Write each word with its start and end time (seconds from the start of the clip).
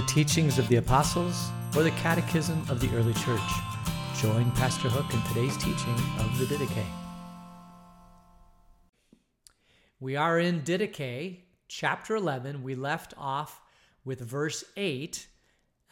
the 0.00 0.06
teachings 0.06 0.58
of 0.58 0.66
the 0.68 0.76
apostles, 0.76 1.50
or 1.76 1.82
the 1.82 1.90
catechism 1.90 2.58
of 2.70 2.80
the 2.80 2.88
early 2.96 3.12
church. 3.12 3.50
Join 4.16 4.50
Pastor 4.52 4.88
Hook 4.88 5.12
in 5.12 5.20
today's 5.28 5.54
teaching 5.58 5.94
of 6.18 6.38
the 6.38 6.46
Didache. 6.46 6.86
We 9.98 10.16
are 10.16 10.38
in 10.38 10.62
Didache, 10.62 11.40
chapter 11.68 12.16
11. 12.16 12.62
We 12.62 12.74
left 12.76 13.12
off 13.18 13.60
with 14.02 14.20
verse 14.20 14.64
8, 14.74 15.28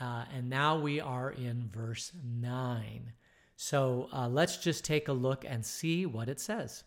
uh, 0.01 0.25
and 0.35 0.49
now 0.49 0.79
we 0.79 1.01
are 1.01 1.31
in 1.31 1.69
verse 1.71 2.11
9. 2.25 3.13
So 3.57 4.09
uh, 4.11 4.27
let's 4.27 4.57
just 4.57 4.87
take 4.87 5.09
a 5.09 5.13
look 5.13 5.45
and 5.47 5.67
see 5.67 6.07
what 6.07 6.31
it 6.31 6.41
says. 6.41 6.83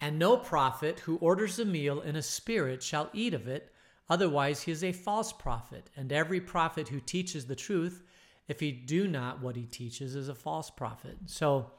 And 0.00 0.18
no 0.18 0.36
prophet 0.36 0.98
who 0.98 1.18
orders 1.18 1.60
a 1.60 1.64
meal 1.64 2.00
in 2.00 2.16
a 2.16 2.22
spirit 2.22 2.82
shall 2.82 3.10
eat 3.12 3.32
of 3.32 3.46
it, 3.46 3.72
otherwise 4.10 4.62
he 4.62 4.72
is 4.72 4.84
a 4.84 4.92
false 4.92 5.32
prophet. 5.32 5.88
And 5.96 6.12
every 6.12 6.40
prophet 6.40 6.88
who 6.88 7.00
teaches 7.00 7.46
the 7.46 7.56
truth, 7.56 8.02
if 8.48 8.60
he 8.60 8.72
do 8.72 9.08
not 9.08 9.40
what 9.40 9.56
he 9.56 9.64
teaches, 9.64 10.14
is 10.14 10.28
a 10.28 10.34
false 10.34 10.68
prophet. 10.68 11.16
So 11.26 11.70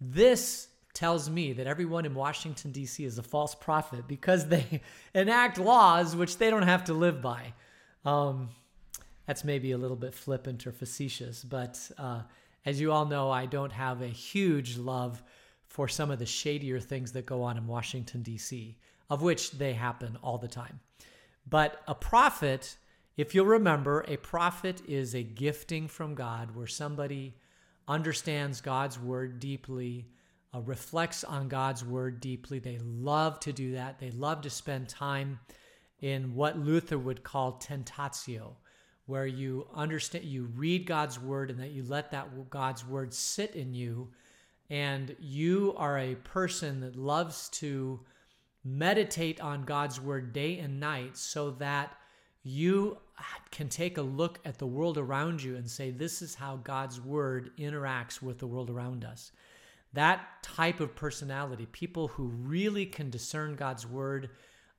this 0.00 0.68
tells 0.92 1.30
me 1.30 1.52
that 1.54 1.66
everyone 1.66 2.04
in 2.04 2.14
Washington, 2.14 2.72
D.C. 2.72 3.04
is 3.04 3.18
a 3.18 3.22
false 3.22 3.54
prophet 3.54 4.06
because 4.06 4.46
they 4.46 4.82
enact 5.14 5.58
laws 5.58 6.14
which 6.14 6.38
they 6.38 6.50
don't 6.50 6.62
have 6.62 6.84
to 6.84 6.92
live 6.94 7.22
by. 7.22 7.54
Um, 8.04 8.50
that's 9.26 9.44
maybe 9.44 9.72
a 9.72 9.78
little 9.78 9.96
bit 9.96 10.14
flippant 10.14 10.66
or 10.66 10.72
facetious, 10.72 11.44
but 11.44 11.78
uh, 11.98 12.22
as 12.66 12.80
you 12.80 12.92
all 12.92 13.06
know, 13.06 13.30
I 13.30 13.46
don't 13.46 13.72
have 13.72 14.02
a 14.02 14.08
huge 14.08 14.76
love 14.76 15.22
for 15.68 15.86
some 15.86 16.10
of 16.10 16.18
the 16.18 16.26
shadier 16.26 16.80
things 16.80 17.12
that 17.12 17.26
go 17.26 17.42
on 17.42 17.56
in 17.56 17.66
Washington, 17.66 18.22
D.C., 18.22 18.76
of 19.08 19.22
which 19.22 19.52
they 19.52 19.72
happen 19.72 20.18
all 20.22 20.36
the 20.36 20.48
time. 20.48 20.80
But 21.50 21.82
a 21.88 21.94
prophet, 21.94 22.76
if 23.16 23.34
you'll 23.34 23.46
remember, 23.46 24.04
a 24.06 24.16
prophet 24.16 24.82
is 24.86 25.14
a 25.14 25.22
gifting 25.22 25.88
from 25.88 26.14
God 26.14 26.54
where 26.54 26.68
somebody 26.68 27.34
understands 27.88 28.60
God's 28.60 28.98
word 28.98 29.40
deeply, 29.40 30.06
uh, 30.54 30.60
reflects 30.60 31.24
on 31.24 31.48
God's 31.48 31.84
word 31.84 32.20
deeply. 32.20 32.60
They 32.60 32.78
love 32.78 33.40
to 33.40 33.52
do 33.52 33.72
that. 33.72 33.98
They 33.98 34.12
love 34.12 34.42
to 34.42 34.50
spend 34.50 34.88
time 34.88 35.40
in 36.00 36.34
what 36.34 36.58
Luther 36.58 36.98
would 36.98 37.24
call 37.24 37.58
tentatio, 37.58 38.54
where 39.06 39.26
you 39.26 39.66
understand, 39.74 40.24
you 40.24 40.44
read 40.54 40.86
God's 40.86 41.18
word 41.18 41.50
and 41.50 41.58
that 41.58 41.72
you 41.72 41.82
let 41.82 42.12
that 42.12 42.48
God's 42.48 42.86
word 42.86 43.12
sit 43.12 43.56
in 43.56 43.74
you 43.74 44.08
and 44.70 45.16
you 45.18 45.74
are 45.76 45.98
a 45.98 46.14
person 46.14 46.80
that 46.80 46.94
loves 46.94 47.48
to 47.48 48.00
meditate 48.64 49.40
on 49.40 49.64
God's 49.64 50.00
word 50.00 50.32
day 50.32 50.58
and 50.58 50.80
night 50.80 51.16
so 51.16 51.50
that 51.52 51.96
you 52.42 52.98
can 53.50 53.68
take 53.68 53.98
a 53.98 54.02
look 54.02 54.38
at 54.44 54.58
the 54.58 54.66
world 54.66 54.96
around 54.96 55.42
you 55.42 55.56
and 55.56 55.68
say, 55.68 55.90
This 55.90 56.22
is 56.22 56.34
how 56.34 56.56
God's 56.56 57.00
word 57.00 57.50
interacts 57.58 58.22
with 58.22 58.38
the 58.38 58.46
world 58.46 58.70
around 58.70 59.04
us. 59.04 59.32
That 59.92 60.42
type 60.42 60.80
of 60.80 60.94
personality, 60.94 61.66
people 61.66 62.08
who 62.08 62.28
really 62.28 62.86
can 62.86 63.10
discern 63.10 63.56
God's 63.56 63.86
word 63.86 64.30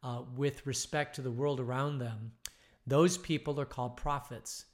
uh, 0.04 0.22
with 0.36 0.66
respect 0.66 1.16
to 1.16 1.22
the 1.22 1.32
world 1.32 1.60
around 1.60 2.00
them, 2.00 2.32
those 2.88 3.18
people 3.18 3.60
are 3.60 3.66
called 3.66 3.98
prophets. 3.98 4.66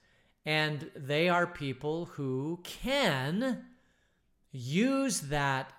And 0.46 0.90
they 0.96 1.28
are 1.28 1.46
people 1.46 2.06
who 2.06 2.62
can 2.64 3.66
use 4.52 5.22
that 5.22 5.74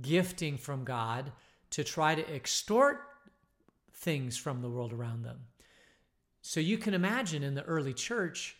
gifting 0.00 0.56
from 0.56 0.84
God 0.84 1.30
to 1.74 1.84
try 1.84 2.14
to 2.14 2.34
extort 2.34 3.00
things 3.92 4.36
from 4.36 4.62
the 4.62 4.68
world 4.68 4.92
around 4.92 5.22
them. 5.22 5.38
So 6.42 6.60
you 6.60 6.78
can 6.78 6.94
imagine 6.94 7.42
in 7.42 7.54
the 7.54 7.64
early 7.64 7.94
church 7.94 8.56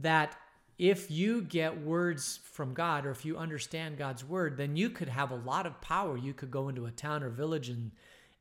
that 0.00 0.36
if 0.78 1.10
you 1.10 1.42
get 1.42 1.82
words 1.82 2.40
from 2.52 2.72
God 2.74 3.06
or 3.06 3.10
if 3.10 3.24
you 3.24 3.36
understand 3.36 3.98
God's 3.98 4.24
word, 4.24 4.56
then 4.56 4.76
you 4.76 4.90
could 4.90 5.08
have 5.08 5.30
a 5.30 5.36
lot 5.36 5.66
of 5.66 5.80
power. 5.80 6.16
You 6.16 6.32
could 6.32 6.50
go 6.50 6.68
into 6.68 6.86
a 6.86 6.90
town 6.90 7.22
or 7.22 7.30
village 7.30 7.68
and 7.68 7.92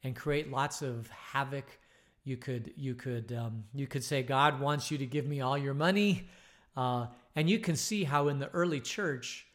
and 0.03 0.15
create 0.15 0.49
lots 0.49 0.81
of 0.81 1.09
havoc. 1.09 1.79
You 2.23 2.37
could 2.37 2.73
you 2.75 2.95
could 2.95 3.33
um, 3.33 3.63
you 3.73 3.87
could 3.87 4.03
say 4.03 4.23
God 4.23 4.59
wants 4.59 4.89
you 4.91 4.97
to 4.97 5.05
give 5.05 5.27
me 5.27 5.41
all 5.41 5.57
your 5.57 5.73
money, 5.73 6.29
uh, 6.75 7.07
and 7.35 7.49
you 7.49 7.59
can 7.59 7.75
see 7.75 8.03
how 8.03 8.27
in 8.27 8.39
the 8.39 8.49
early 8.49 8.79
church 8.79 9.45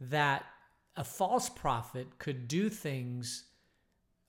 that 0.00 0.44
a 0.96 1.04
false 1.04 1.48
prophet 1.48 2.06
could 2.18 2.48
do 2.48 2.68
things, 2.68 3.44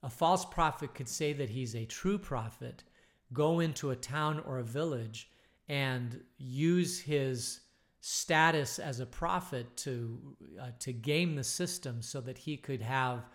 a 0.06 0.10
false 0.10 0.44
prophet 0.44 0.94
could 0.94 1.08
say 1.08 1.32
that 1.32 1.50
he's 1.50 1.74
a 1.74 1.84
true 1.84 2.16
prophet, 2.16 2.84
go 3.32 3.58
into 3.58 3.90
a 3.90 3.96
town 3.96 4.40
or 4.46 4.60
a 4.60 4.64
village 4.64 5.28
and 5.68 6.20
use 6.38 7.00
his 7.00 7.62
status 8.00 8.78
as 8.78 9.00
a 9.00 9.06
prophet 9.06 9.76
to 9.76 10.16
uh, 10.62 10.68
to 10.78 10.92
game 10.92 11.34
the 11.34 11.42
system 11.42 12.00
so 12.00 12.20
that 12.20 12.38
he 12.38 12.56
could 12.56 12.80
have 12.80 13.26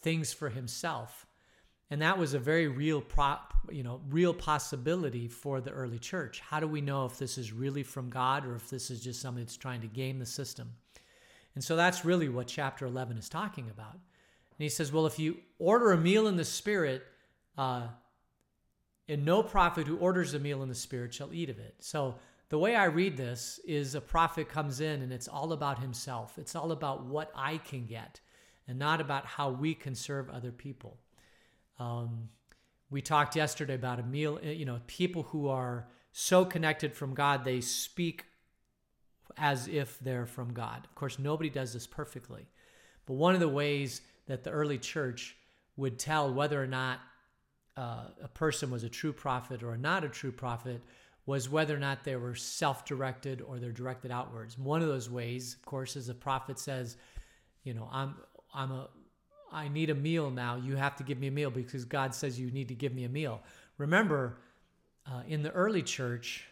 things 0.00 0.32
for 0.32 0.48
himself. 0.48 1.26
And 1.90 2.00
that 2.00 2.16
was 2.16 2.34
a 2.34 2.38
very 2.38 2.68
real 2.68 3.00
prop 3.00 3.54
you 3.68 3.82
know 3.82 4.00
real 4.08 4.32
possibility 4.32 5.26
for 5.26 5.60
the 5.60 5.72
early 5.72 5.98
church. 5.98 6.38
How 6.38 6.60
do 6.60 6.68
we 6.68 6.80
know 6.80 7.04
if 7.04 7.18
this 7.18 7.36
is 7.36 7.52
really 7.52 7.82
from 7.82 8.10
god 8.10 8.46
or 8.46 8.54
if 8.54 8.70
this 8.70 8.92
is 8.92 9.00
just 9.00 9.20
somebody 9.20 9.44
that's 9.44 9.56
trying 9.56 9.80
to 9.80 9.88
game 9.88 10.20
the 10.20 10.26
system? 10.26 10.70
And 11.56 11.64
so 11.64 11.74
that's 11.74 12.04
really 12.04 12.28
what 12.28 12.46
chapter 12.46 12.86
11 12.86 13.18
is 13.18 13.28
talking 13.28 13.68
about. 13.70 13.98
And 14.58 14.64
he 14.64 14.68
says, 14.68 14.92
well, 14.92 15.06
if 15.06 15.18
you 15.18 15.38
order 15.58 15.92
a 15.92 15.98
meal 15.98 16.26
in 16.26 16.36
the 16.36 16.44
Spirit, 16.44 17.02
uh, 17.56 17.88
and 19.08 19.24
no 19.24 19.42
prophet 19.42 19.86
who 19.86 19.96
orders 19.96 20.34
a 20.34 20.38
meal 20.38 20.62
in 20.62 20.68
the 20.68 20.74
Spirit 20.74 21.12
shall 21.12 21.32
eat 21.32 21.50
of 21.50 21.58
it. 21.58 21.74
So 21.80 22.14
the 22.48 22.58
way 22.58 22.76
I 22.76 22.84
read 22.84 23.16
this 23.16 23.60
is 23.66 23.94
a 23.94 24.00
prophet 24.00 24.48
comes 24.48 24.80
in 24.80 25.02
and 25.02 25.12
it's 25.12 25.28
all 25.28 25.52
about 25.52 25.80
himself. 25.80 26.38
It's 26.38 26.54
all 26.54 26.72
about 26.72 27.04
what 27.04 27.30
I 27.34 27.58
can 27.58 27.86
get 27.86 28.20
and 28.68 28.78
not 28.78 29.00
about 29.00 29.26
how 29.26 29.50
we 29.50 29.74
can 29.74 29.94
serve 29.94 30.30
other 30.30 30.52
people. 30.52 30.98
Um, 31.78 32.28
we 32.90 33.02
talked 33.02 33.36
yesterday 33.36 33.74
about 33.74 33.98
a 33.98 34.02
meal, 34.02 34.38
you 34.42 34.64
know, 34.64 34.80
people 34.86 35.24
who 35.24 35.48
are 35.48 35.88
so 36.12 36.44
connected 36.44 36.94
from 36.94 37.14
God, 37.14 37.44
they 37.44 37.60
speak 37.60 38.26
as 39.36 39.66
if 39.66 39.98
they're 40.00 40.26
from 40.26 40.52
God. 40.52 40.84
Of 40.84 40.94
course, 40.94 41.18
nobody 41.18 41.48
does 41.48 41.72
this 41.72 41.86
perfectly. 41.86 42.46
But 43.06 43.14
one 43.14 43.34
of 43.34 43.40
the 43.40 43.48
ways 43.48 44.02
that 44.26 44.44
the 44.44 44.50
early 44.50 44.78
church 44.78 45.36
would 45.76 45.98
tell 45.98 46.32
whether 46.32 46.62
or 46.62 46.66
not 46.66 47.00
uh, 47.76 48.04
a 48.22 48.28
person 48.28 48.70
was 48.70 48.84
a 48.84 48.88
true 48.88 49.12
prophet 49.12 49.62
or 49.62 49.76
not 49.76 50.04
a 50.04 50.08
true 50.08 50.32
prophet 50.32 50.80
was 51.24 51.48
whether 51.48 51.74
or 51.74 51.78
not 51.78 52.04
they 52.04 52.16
were 52.16 52.34
self 52.34 52.84
directed 52.84 53.40
or 53.40 53.58
they're 53.58 53.72
directed 53.72 54.10
outwards. 54.10 54.58
One 54.58 54.82
of 54.82 54.88
those 54.88 55.08
ways, 55.08 55.54
of 55.54 55.64
course, 55.64 55.96
is 55.96 56.08
a 56.08 56.14
prophet 56.14 56.58
says, 56.58 56.96
you 57.62 57.74
know, 57.74 57.88
I'm, 57.92 58.16
I'm 58.52 58.72
a, 58.72 58.88
I 59.52 59.68
need 59.68 59.90
a 59.90 59.94
meal 59.94 60.30
now. 60.30 60.56
You 60.56 60.76
have 60.76 60.96
to 60.96 61.04
give 61.04 61.18
me 61.18 61.28
a 61.28 61.30
meal 61.30 61.50
because 61.50 61.84
God 61.84 62.14
says 62.14 62.40
you 62.40 62.50
need 62.50 62.68
to 62.68 62.74
give 62.74 62.92
me 62.92 63.04
a 63.04 63.08
meal. 63.08 63.40
Remember, 63.78 64.38
uh, 65.06 65.22
in 65.28 65.42
the 65.42 65.50
early 65.52 65.82
church, 65.82 66.44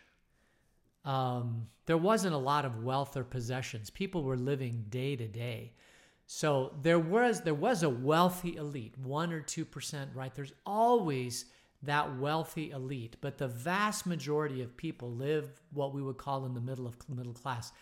um, 1.04 1.66
there 1.86 1.97
wasn't 1.97 2.34
a 2.34 2.38
lot 2.38 2.64
of 2.64 2.84
wealth 2.84 3.16
or 3.16 3.25
possessions. 3.25 3.91
People 3.91 4.22
were 4.22 4.36
living 4.36 4.84
day 4.91 5.16
to 5.16 5.26
day. 5.26 5.72
So 6.32 6.76
there 6.80 7.00
was 7.00 7.41
there 7.41 7.54
was 7.54 7.82
a 7.82 7.91
wealthy 7.91 8.54
elite, 8.54 8.96
one 8.96 9.32
or 9.32 9.41
two 9.41 9.64
percent, 9.64 10.12
right? 10.14 10.32
There's 10.32 10.52
always 10.64 11.46
that 11.82 12.18
wealthy 12.18 12.70
elite, 12.70 13.16
but 13.20 13.36
the 13.36 13.48
vast 13.48 14.06
majority 14.06 14.62
of 14.62 14.76
people 14.76 15.10
live 15.10 15.60
what 15.72 15.92
we 15.92 16.00
would 16.00 16.18
call 16.18 16.46
in 16.46 16.54
the 16.54 16.60
middle 16.60 16.86
of 16.86 16.94
the 17.08 17.16
middle 17.16 17.32
class. 17.32 17.72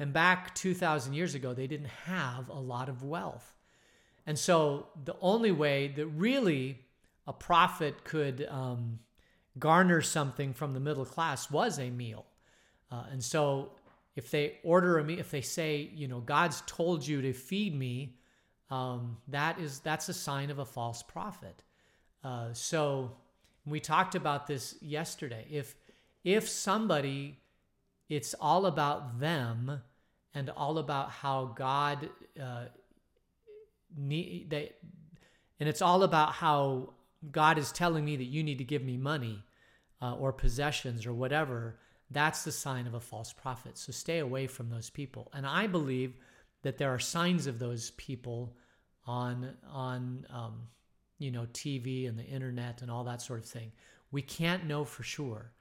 And 0.00 0.12
back 0.12 0.56
2,000 0.56 1.14
years 1.14 1.36
ago, 1.36 1.54
they 1.54 1.68
didn't 1.68 1.90
have 2.06 2.48
a 2.48 2.58
lot 2.58 2.88
of 2.88 3.04
wealth. 3.04 3.54
And 4.26 4.36
so 4.36 4.88
the 5.04 5.14
only 5.20 5.52
way 5.52 5.86
that 5.94 6.06
really 6.08 6.80
a 7.28 7.32
prophet 7.32 8.02
could 8.02 8.44
um, 8.50 8.98
garner 9.56 10.00
something 10.00 10.52
from 10.52 10.74
the 10.74 10.80
middle 10.80 11.04
class 11.04 11.48
was 11.48 11.78
a 11.78 11.90
meal. 11.90 12.26
Uh, 12.90 13.04
and 13.12 13.22
so 13.22 13.70
if 14.16 14.30
they 14.30 14.58
order 14.62 15.02
me, 15.02 15.18
if 15.18 15.30
they 15.30 15.40
say, 15.40 15.90
you 15.92 16.06
know, 16.06 16.20
God's 16.20 16.62
told 16.66 17.06
you 17.06 17.22
to 17.22 17.32
feed 17.32 17.74
me, 17.74 18.16
um, 18.70 19.18
that 19.28 19.58
is 19.58 19.80
that's 19.80 20.08
a 20.08 20.14
sign 20.14 20.50
of 20.50 20.58
a 20.58 20.64
false 20.64 21.02
prophet. 21.02 21.62
Uh, 22.22 22.52
so 22.52 23.16
we 23.66 23.80
talked 23.80 24.14
about 24.14 24.46
this 24.46 24.76
yesterday. 24.80 25.46
If 25.50 25.74
if 26.22 26.48
somebody, 26.48 27.38
it's 28.08 28.34
all 28.40 28.66
about 28.66 29.20
them 29.20 29.82
and 30.32 30.50
all 30.50 30.78
about 30.78 31.10
how 31.10 31.52
God 31.56 32.08
uh, 32.40 32.64
need 33.96 34.50
they, 34.50 34.72
and 35.60 35.68
it's 35.68 35.82
all 35.82 36.02
about 36.02 36.32
how 36.32 36.94
God 37.30 37.58
is 37.58 37.72
telling 37.72 38.04
me 38.04 38.16
that 38.16 38.24
you 38.24 38.42
need 38.42 38.58
to 38.58 38.64
give 38.64 38.82
me 38.82 38.96
money 38.96 39.42
uh, 40.00 40.14
or 40.14 40.32
possessions 40.32 41.04
or 41.04 41.12
whatever 41.12 41.78
that's 42.14 42.44
the 42.44 42.52
sign 42.52 42.86
of 42.86 42.94
a 42.94 43.00
false 43.00 43.32
prophet. 43.32 43.78
So 43.78 43.92
stay 43.92 44.20
away 44.20 44.46
from 44.46 44.70
those 44.70 44.90
people. 44.90 45.30
And 45.34 45.46
I 45.46 45.66
believe 45.66 46.18
that 46.62 46.78
there 46.78 46.90
are 46.94 46.98
signs 47.00 47.46
of 47.46 47.58
those 47.58 47.90
people 47.92 48.56
on 49.06 49.54
on 49.70 50.26
um, 50.30 50.62
you 51.18 51.30
know 51.30 51.46
TV 51.52 52.08
and 52.08 52.18
the 52.18 52.24
internet 52.24 52.82
and 52.82 52.90
all 52.90 53.04
that 53.04 53.22
sort 53.22 53.40
of 53.40 53.46
thing. 53.46 53.72
We 54.12 54.22
can't 54.22 54.66
know 54.66 54.84
for 54.84 55.02
sure, 55.02 55.52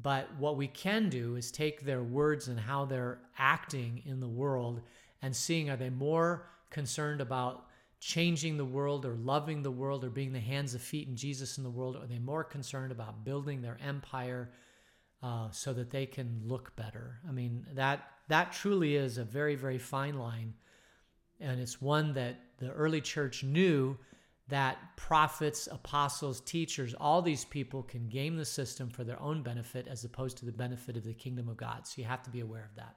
But 0.00 0.34
what 0.38 0.56
we 0.56 0.68
can 0.68 1.08
do 1.08 1.36
is 1.36 1.50
take 1.50 1.82
their 1.82 2.02
words 2.02 2.48
and 2.48 2.58
how 2.60 2.84
they're 2.84 3.20
acting 3.38 4.02
in 4.06 4.20
the 4.20 4.28
world 4.28 4.82
and 5.22 5.34
seeing 5.34 5.70
are 5.70 5.76
they 5.76 5.90
more 5.90 6.48
concerned 6.70 7.20
about 7.20 7.66
changing 8.00 8.56
the 8.56 8.64
world 8.64 9.04
or 9.04 9.14
loving 9.14 9.62
the 9.62 9.70
world 9.72 10.04
or 10.04 10.10
being 10.10 10.32
the 10.32 10.40
hands 10.40 10.74
and 10.74 10.82
feet 10.82 11.08
in 11.08 11.16
Jesus 11.16 11.58
in 11.58 11.64
the 11.64 11.70
world? 11.70 11.96
Or 11.96 12.04
are 12.04 12.06
they 12.06 12.20
more 12.20 12.44
concerned 12.44 12.92
about 12.92 13.24
building 13.24 13.62
their 13.62 13.78
empire 13.84 14.50
uh, 15.22 15.50
so 15.50 15.72
that 15.72 15.90
they 15.90 16.06
can 16.06 16.40
look 16.44 16.74
better? 16.76 17.20
I 17.28 17.32
mean, 17.32 17.66
that 17.74 18.08
that 18.28 18.52
truly 18.52 18.96
is 18.96 19.18
a 19.18 19.24
very, 19.24 19.54
very 19.54 19.78
fine 19.78 20.18
line. 20.18 20.54
And 21.40 21.60
it's 21.60 21.80
one 21.80 22.14
that 22.14 22.40
the 22.58 22.70
early 22.70 23.00
church 23.00 23.42
knew 23.42 23.96
that 24.48 24.78
prophets, 24.96 25.68
apostles, 25.70 26.40
teachers, 26.40 26.94
all 26.94 27.22
these 27.22 27.44
people 27.44 27.82
can 27.82 28.08
game 28.08 28.36
the 28.36 28.44
system 28.44 28.88
for 28.88 29.04
their 29.04 29.20
own 29.20 29.42
benefit 29.42 29.86
as 29.86 30.04
opposed 30.04 30.38
to 30.38 30.46
the 30.46 30.52
benefit 30.52 30.96
of 30.96 31.04
the 31.04 31.14
kingdom 31.14 31.48
of 31.48 31.56
God. 31.56 31.86
So 31.86 32.00
you 32.00 32.08
have 32.08 32.22
to 32.22 32.30
be 32.30 32.40
aware 32.40 32.64
of 32.64 32.74
that. 32.76 32.96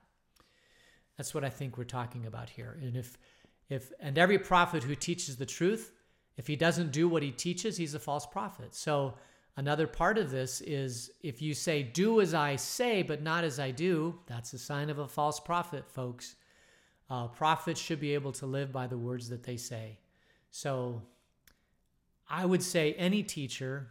That's 1.18 1.34
what 1.34 1.44
I 1.44 1.50
think 1.50 1.78
we're 1.78 1.84
talking 1.84 2.26
about 2.26 2.50
here. 2.50 2.78
And 2.82 2.96
if 2.96 3.18
if 3.70 3.92
and 4.00 4.18
every 4.18 4.40
prophet 4.40 4.84
who 4.84 4.96
teaches 4.96 5.38
the 5.38 5.46
truth, 5.46 5.92
if 6.38 6.48
he 6.48 6.56
doesn't 6.56 6.92
do 6.92 7.08
what 7.08 7.24
he 7.24 7.32
teaches, 7.32 7.78
he's 7.78 7.94
a 7.94 8.00
false 8.00 8.26
prophet. 8.26 8.74
So 8.74 9.16
another 9.58 9.88
part 9.88 10.18
of 10.18 10.32
this 10.32 10.62
is 10.62 11.12
if 11.22 11.42
you 11.42 11.54
say 11.54 11.84
do 11.84 12.22
as 12.22 12.34
I 12.34 12.56
say 12.56 13.02
but 13.02 13.22
not 13.22 13.44
as 13.44 13.60
I 13.60 13.72
do, 13.72 14.20
that's 14.28 14.54
a 14.54 14.60
sign 14.60 14.90
of 14.90 15.00
a 15.00 15.08
false 15.08 15.40
prophet, 15.40 15.90
folks. 15.90 16.36
Uh, 17.10 17.28
prophets 17.28 17.80
should 17.80 18.00
be 18.00 18.14
able 18.14 18.32
to 18.32 18.46
live 18.46 18.72
by 18.72 18.88
the 18.88 18.98
words 18.98 19.30
that 19.30 19.44
they 19.44 19.58
say. 19.58 20.00
So 20.50 21.02
I 22.30 22.46
would 22.46 22.64
say 22.64 22.94
any 22.94 23.24
teacher 23.24 23.90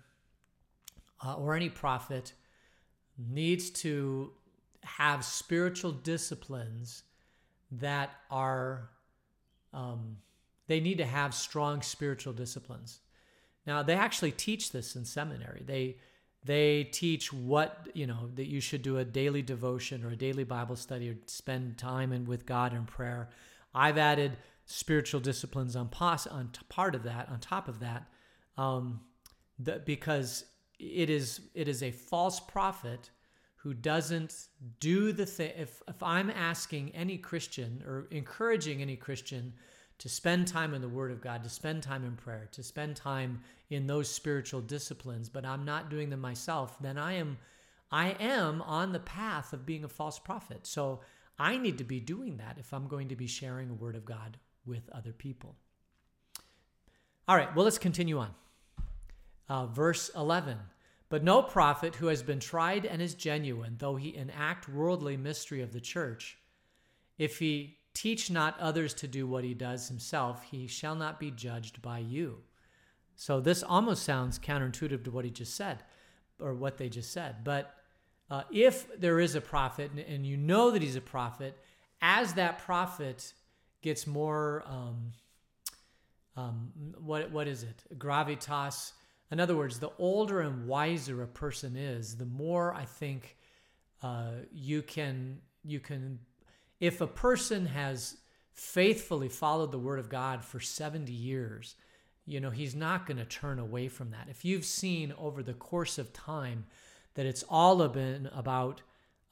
uh, 1.24 1.34
or 1.34 1.54
any 1.54 1.68
prophet 1.68 2.32
needs 3.18 3.68
to 3.70 4.32
have 4.82 5.24
spiritual 5.24 5.92
disciplines 5.92 7.02
that 7.72 8.10
are, 8.30 8.88
um, 9.74 10.16
they 10.66 10.80
need 10.80 10.98
to 10.98 11.04
have 11.04 11.34
strong 11.34 11.82
spiritual 11.82 12.32
disciplines. 12.32 13.00
Now, 13.66 13.82
they 13.82 13.94
actually 13.94 14.32
teach 14.32 14.72
this 14.72 14.96
in 14.96 15.04
seminary. 15.04 15.62
They, 15.64 15.96
they 16.44 16.84
teach 16.84 17.32
what, 17.32 17.88
you 17.94 18.06
know, 18.06 18.30
that 18.34 18.48
you 18.48 18.60
should 18.60 18.82
do 18.82 18.98
a 18.98 19.04
daily 19.04 19.42
devotion 19.42 20.04
or 20.04 20.10
a 20.10 20.16
daily 20.16 20.44
Bible 20.44 20.76
study 20.76 21.10
or 21.10 21.16
spend 21.26 21.78
time 21.78 22.12
in, 22.12 22.24
with 22.26 22.46
God 22.46 22.72
in 22.72 22.84
prayer. 22.84 23.28
I've 23.74 23.98
added 23.98 24.38
spiritual 24.64 25.20
disciplines 25.20 25.76
on, 25.76 25.88
pos- 25.88 26.26
on 26.26 26.48
t- 26.52 26.60
part 26.68 26.94
of 26.94 27.02
that, 27.02 27.28
on 27.28 27.40
top 27.40 27.68
of 27.68 27.80
that 27.80 28.06
um, 28.56 29.00
because 29.84 30.44
it 30.78 31.10
is 31.10 31.40
it 31.54 31.68
is 31.68 31.82
a 31.82 31.90
false 31.90 32.40
prophet 32.40 33.10
who 33.56 33.74
doesn't 33.74 34.48
do 34.80 35.12
the 35.12 35.26
thing. 35.26 35.52
If 35.56 35.82
if 35.88 36.02
I'm 36.02 36.30
asking 36.30 36.90
any 36.94 37.18
Christian 37.18 37.82
or 37.86 38.06
encouraging 38.10 38.82
any 38.82 38.96
Christian 38.96 39.54
to 40.00 40.08
spend 40.08 40.48
time 40.48 40.72
in 40.72 40.80
the 40.80 40.88
Word 40.88 41.12
of 41.12 41.20
God, 41.20 41.44
to 41.44 41.50
spend 41.50 41.82
time 41.82 42.04
in 42.04 42.16
prayer, 42.16 42.48
to 42.52 42.62
spend 42.62 42.96
time 42.96 43.42
in 43.68 43.86
those 43.86 44.08
spiritual 44.08 44.62
disciplines, 44.62 45.28
but 45.28 45.44
I'm 45.44 45.64
not 45.64 45.90
doing 45.90 46.08
them 46.08 46.20
myself, 46.20 46.76
then 46.80 46.98
I 46.98 47.12
am 47.14 47.38
I 47.92 48.10
am 48.20 48.62
on 48.62 48.92
the 48.92 49.00
path 49.00 49.52
of 49.52 49.66
being 49.66 49.84
a 49.84 49.88
false 49.88 50.18
prophet. 50.18 50.66
So 50.66 51.00
I 51.38 51.58
need 51.58 51.78
to 51.78 51.84
be 51.84 52.00
doing 52.00 52.36
that 52.36 52.56
if 52.58 52.72
I'm 52.72 52.86
going 52.86 53.08
to 53.08 53.16
be 53.16 53.26
sharing 53.26 53.68
a 53.68 53.74
word 53.74 53.96
of 53.96 54.04
God 54.04 54.38
with 54.64 54.88
other 54.90 55.12
people. 55.12 55.56
All 57.26 57.36
right, 57.36 57.54
well, 57.54 57.64
let's 57.64 57.78
continue 57.78 58.18
on. 58.18 58.30
Uh, 59.48 59.66
verse 59.66 60.08
11. 60.16 60.56
But 61.08 61.24
no 61.24 61.42
prophet 61.42 61.96
who 61.96 62.06
has 62.06 62.22
been 62.22 62.38
tried 62.38 62.86
and 62.86 63.02
is 63.02 63.14
genuine, 63.14 63.74
though 63.78 63.96
he 63.96 64.14
enact 64.14 64.68
worldly 64.68 65.16
mystery 65.16 65.60
of 65.60 65.72
the 65.72 65.80
church, 65.80 66.38
if 67.18 67.40
he 67.40 67.79
teach 67.94 68.30
not 68.30 68.58
others 68.60 68.94
to 68.94 69.08
do 69.08 69.26
what 69.26 69.44
he 69.44 69.54
does 69.54 69.88
himself, 69.88 70.42
he 70.50 70.66
shall 70.66 70.94
not 70.94 71.18
be 71.18 71.30
judged 71.30 71.82
by 71.82 71.98
you. 71.98 72.38
So 73.16 73.40
this 73.40 73.62
almost 73.62 74.04
sounds 74.04 74.38
counterintuitive 74.38 75.04
to 75.04 75.10
what 75.10 75.24
he 75.24 75.30
just 75.30 75.54
said, 75.54 75.82
or 76.40 76.54
what 76.54 76.78
they 76.78 76.88
just 76.88 77.12
said. 77.12 77.44
But 77.44 77.74
uh, 78.30 78.44
if 78.50 78.86
there 78.98 79.20
is 79.20 79.34
a 79.34 79.40
prophet, 79.40 79.90
and, 79.90 80.00
and, 80.00 80.24
you 80.24 80.36
know 80.36 80.70
that 80.70 80.82
he's 80.82 80.96
a 80.96 81.00
prophet, 81.00 81.58
as 82.00 82.34
that 82.34 82.58
prophet 82.58 83.32
gets 83.82 84.06
more 84.06 84.62
um, 84.66 85.12
um, 86.36 86.70
what 86.98 87.30
what 87.30 87.48
is 87.48 87.62
it? 87.62 87.82
Gravitas. 87.98 88.92
In 89.30 89.40
other 89.40 89.56
words, 89.56 89.78
the 89.78 89.90
older 89.98 90.40
and 90.40 90.66
wiser 90.66 91.22
a 91.22 91.26
person 91.26 91.76
is, 91.76 92.16
the 92.16 92.24
more 92.24 92.74
I 92.74 92.84
think 92.84 93.36
uh, 94.02 94.30
you 94.52 94.82
can 94.82 95.38
you 95.64 95.80
can. 95.80 96.20
If 96.80 97.00
a 97.00 97.06
person 97.06 97.66
has 97.66 98.16
faithfully 98.52 99.28
followed 99.28 99.70
the 99.70 99.78
Word 99.78 99.98
of 99.98 100.08
God 100.08 100.44
for 100.44 100.60
seventy 100.60 101.12
years, 101.12 101.76
you 102.26 102.40
know 102.40 102.50
he's 102.50 102.74
not 102.74 103.06
going 103.06 103.18
to 103.18 103.24
turn 103.24 103.58
away 103.58 103.88
from 103.88 104.10
that. 104.10 104.28
If 104.28 104.44
you've 104.44 104.64
seen 104.64 105.14
over 105.18 105.42
the 105.42 105.54
course 105.54 105.98
of 105.98 106.12
time 106.12 106.64
that 107.14 107.26
it's 107.26 107.44
all 107.48 107.86
been 107.88 108.28
about 108.34 108.82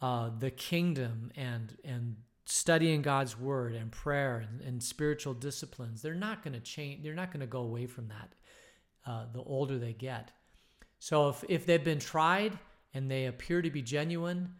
uh, 0.00 0.30
the 0.38 0.50
kingdom 0.50 1.30
and 1.36 1.76
and 1.84 2.16
studying 2.44 3.02
God's 3.02 3.38
word 3.38 3.74
and 3.74 3.92
prayer 3.92 4.38
and, 4.38 4.60
and 4.62 4.82
spiritual 4.82 5.34
disciplines, 5.34 6.00
they're 6.00 6.14
not 6.14 6.42
going 6.42 6.54
to 6.54 6.60
change. 6.60 7.02
They're 7.02 7.14
not 7.14 7.30
going 7.30 7.40
to 7.40 7.46
go 7.46 7.60
away 7.60 7.86
from 7.86 8.08
that 8.08 8.34
uh, 9.06 9.24
the 9.32 9.42
older 9.42 9.78
they 9.78 9.92
get. 9.92 10.30
So 10.98 11.28
if, 11.28 11.44
if 11.48 11.66
they've 11.66 11.84
been 11.84 11.98
tried 11.98 12.58
and 12.94 13.10
they 13.10 13.26
appear 13.26 13.62
to 13.62 13.70
be 13.70 13.82
genuine, 13.82 14.54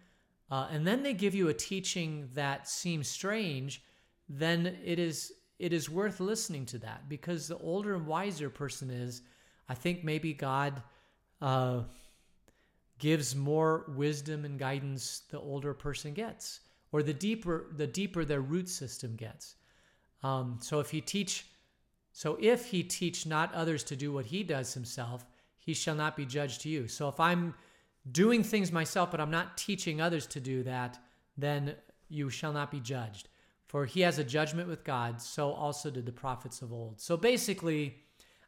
uh, 0.51 0.69
and 0.71 0.87
then 0.87 1.03
they 1.03 1.13
give 1.13 1.35
you 1.35 1.49
a 1.49 1.55
teaching 1.55 2.29
that 2.35 2.69
seems 2.69 3.09
strange, 3.09 3.83
then 4.29 4.79
it 4.85 4.99
is 4.99 5.33
it 5.59 5.73
is 5.73 5.91
worth 5.91 6.21
listening 6.21 6.65
to 6.67 6.79
that 6.79 7.09
because 7.09 7.49
the 7.49 7.59
older 7.59 7.95
and 7.95 8.07
wiser 8.07 8.49
person 8.49 8.91
is, 8.91 9.23
I 9.69 9.75
think 9.75 10.05
maybe 10.05 10.33
God 10.33 10.81
uh, 11.43 11.81
gives 12.99 13.35
more 13.35 13.85
wisdom 13.89 14.45
and 14.45 14.57
guidance 14.59 15.23
the 15.31 15.41
older 15.41 15.75
person 15.75 16.15
gets 16.15 16.61
or 16.93 17.03
the 17.03 17.13
deeper 17.13 17.67
the 17.77 17.87
deeper 17.87 18.25
their 18.25 18.41
root 18.41 18.69
system 18.69 19.17
gets. 19.17 19.57
Um, 20.23 20.59
so 20.61 20.81
if 20.81 20.91
he 20.91 21.01
teach, 21.01 21.47
so 22.13 22.39
if 22.41 22.67
he 22.67 22.83
teach 22.83 23.27
not 23.27 23.55
others 23.55 23.85
to 23.85 23.97
do 23.97 24.13
what 24.13 24.27
he 24.27 24.43
does 24.43 24.75
himself, 24.75 25.25
he 25.59 25.75
shall 25.75 25.95
not 25.95 26.17
be 26.17 26.25
judged 26.25 26.63
to 26.63 26.69
you. 26.69 26.89
So 26.89 27.09
if 27.09 27.21
I'm 27.21 27.55
doing 28.13 28.43
things 28.43 28.73
myself, 28.73 29.11
but 29.11 29.21
I'm 29.21 29.31
not 29.31 29.57
teaching 29.57 30.01
others 30.01 30.27
to 30.29 30.41
do 30.41 30.63
that, 30.65 30.99
then 31.37 31.75
you 32.09 32.31
shall 32.31 32.53
not 32.53 32.71
be 32.71 32.81
judged. 32.81 33.29
For 33.67 33.85
he 33.85 34.01
has 34.01 34.19
a 34.19 34.25
judgment 34.25 34.69
with 34.69 34.83
God, 34.83 35.21
so 35.21 35.53
also 35.53 35.91
did 35.91 36.07
the 36.07 36.13
prophets 36.13 36.63
of 36.63 36.73
old. 36.73 37.01
So 37.01 37.17
basically, 37.17 37.97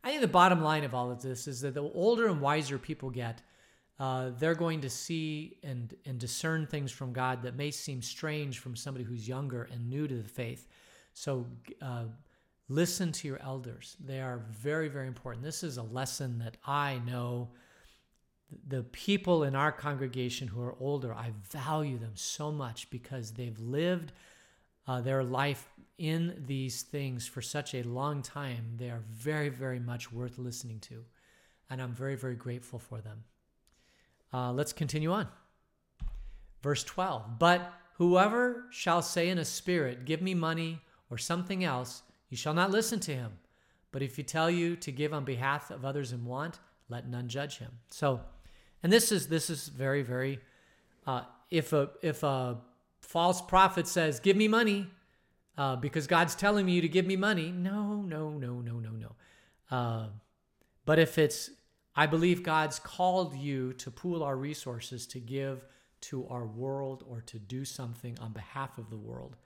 I 0.02 0.08
think 0.08 0.22
the 0.22 0.28
bottom 0.28 0.62
line 0.62 0.84
of 0.84 0.94
all 0.94 1.10
of 1.10 1.20
this 1.20 1.46
is 1.46 1.60
that 1.60 1.74
the 1.74 1.82
older 1.82 2.28
and 2.28 2.40
wiser 2.40 2.78
people 2.78 3.10
get, 3.10 3.42
uh, 3.98 4.30
they're 4.38 4.54
going 4.54 4.80
to 4.80 4.88
see 4.88 5.58
and, 5.62 5.94
and 6.06 6.18
discern 6.18 6.66
things 6.66 6.90
from 6.90 7.12
God 7.12 7.42
that 7.42 7.54
may 7.54 7.70
seem 7.70 8.00
strange 8.00 8.60
from 8.60 8.74
somebody 8.74 9.04
who's 9.04 9.28
younger 9.28 9.68
and 9.70 9.90
new 9.90 10.08
to 10.08 10.14
the 10.14 10.28
faith. 10.28 10.68
So 11.12 11.44
uh, 11.82 12.04
listen 12.70 13.12
to 13.12 13.28
your 13.28 13.42
elders. 13.42 13.96
They 14.02 14.22
are 14.22 14.40
very, 14.50 14.88
very 14.88 15.06
important. 15.06 15.44
This 15.44 15.62
is 15.62 15.76
a 15.76 15.82
lesson 15.82 16.38
that 16.38 16.56
I 16.66 17.02
know 17.04 17.50
the 18.66 18.83
people 18.83 19.45
in 19.45 19.54
our 19.54 19.73
congregation 19.73 20.49
who 20.49 20.61
are 20.62 20.75
older, 20.80 21.14
I 21.14 21.33
value 21.50 21.99
them 21.99 22.12
so 22.14 22.50
much 22.50 22.90
because 22.90 23.33
they've 23.33 23.59
lived 23.59 24.12
uh, 24.87 25.00
their 25.00 25.23
life 25.23 25.69
in 25.99 26.42
these 26.47 26.83
things 26.83 27.26
for 27.26 27.42
such 27.42 27.75
a 27.75 27.83
long 27.83 28.23
time. 28.23 28.73
They 28.76 28.90
are 28.90 29.02
very, 29.12 29.49
very 29.49 29.78
much 29.78 30.12
worth 30.12 30.38
listening 30.38 30.80
to. 30.80 31.04
And 31.69 31.80
I'm 31.80 31.95
very, 31.95 32.16
very 32.16 32.35
grateful 32.35 32.78
for 32.78 33.00
them. 33.00 33.25
Uh, 34.33 34.52
let's 34.52 34.73
continue 34.73 35.12
on. 35.12 35.28
Verse 36.62 36.83
12. 36.85 37.38
But 37.38 37.73
whoever 37.99 38.64
shall 38.71 39.02
say 39.02 39.28
in 39.28 39.38
a 39.38 39.45
spirit, 39.45 40.04
Give 40.04 40.23
me 40.23 40.35
money 40.35 40.80
or 41.11 41.19
something 41.19 41.64
else, 41.64 42.02
you 42.28 42.37
shall 42.37 42.54
not 42.54 42.71
listen 42.71 43.00
to 43.00 43.14
him. 43.14 43.33
But 43.92 44.02
if 44.02 44.16
he 44.16 44.23
tell 44.23 44.50
you 44.50 44.76
to 44.76 44.92
give 44.92 45.12
on 45.12 45.25
behalf 45.25 45.71
of 45.71 45.85
others 45.85 46.12
in 46.12 46.25
want, 46.25 46.61
let 46.88 47.09
none 47.09 47.28
judge 47.28 47.59
him. 47.59 47.73
So, 47.88 48.21
and 48.82 48.92
this 48.92 49.12
is 49.12 49.28
this 49.28 49.50
is 49.50 49.68
very 49.68 50.02
very. 50.02 50.40
Uh, 51.06 51.22
if 51.50 51.72
a 51.72 51.90
if 52.02 52.22
a 52.22 52.58
false 53.00 53.42
prophet 53.42 53.87
says, 53.87 54.20
"Give 54.20 54.37
me 54.37 54.49
money," 54.49 54.88
uh, 55.58 55.76
because 55.76 56.06
God's 56.06 56.34
telling 56.34 56.68
you 56.68 56.80
to 56.80 56.88
give 56.88 57.06
me 57.06 57.16
money, 57.16 57.50
no, 57.50 58.02
no, 58.02 58.30
no, 58.30 58.60
no, 58.60 58.75
no, 58.78 58.90
no. 58.90 59.12
Uh, 59.70 60.08
but 60.84 60.99
if 60.99 61.18
it's 61.18 61.50
I 61.94 62.06
believe 62.06 62.42
God's 62.42 62.78
called 62.78 63.37
you 63.37 63.72
to 63.75 63.90
pool 63.90 64.22
our 64.22 64.37
resources 64.37 65.06
to 65.08 65.20
give 65.20 65.64
to 66.02 66.26
our 66.28 66.46
world 66.46 67.04
or 67.08 67.20
to 67.22 67.38
do 67.38 67.64
something 67.64 68.18
on 68.20 68.32
behalf 68.32 68.78
of 68.78 68.90
the 68.90 68.96
world. 68.96 69.37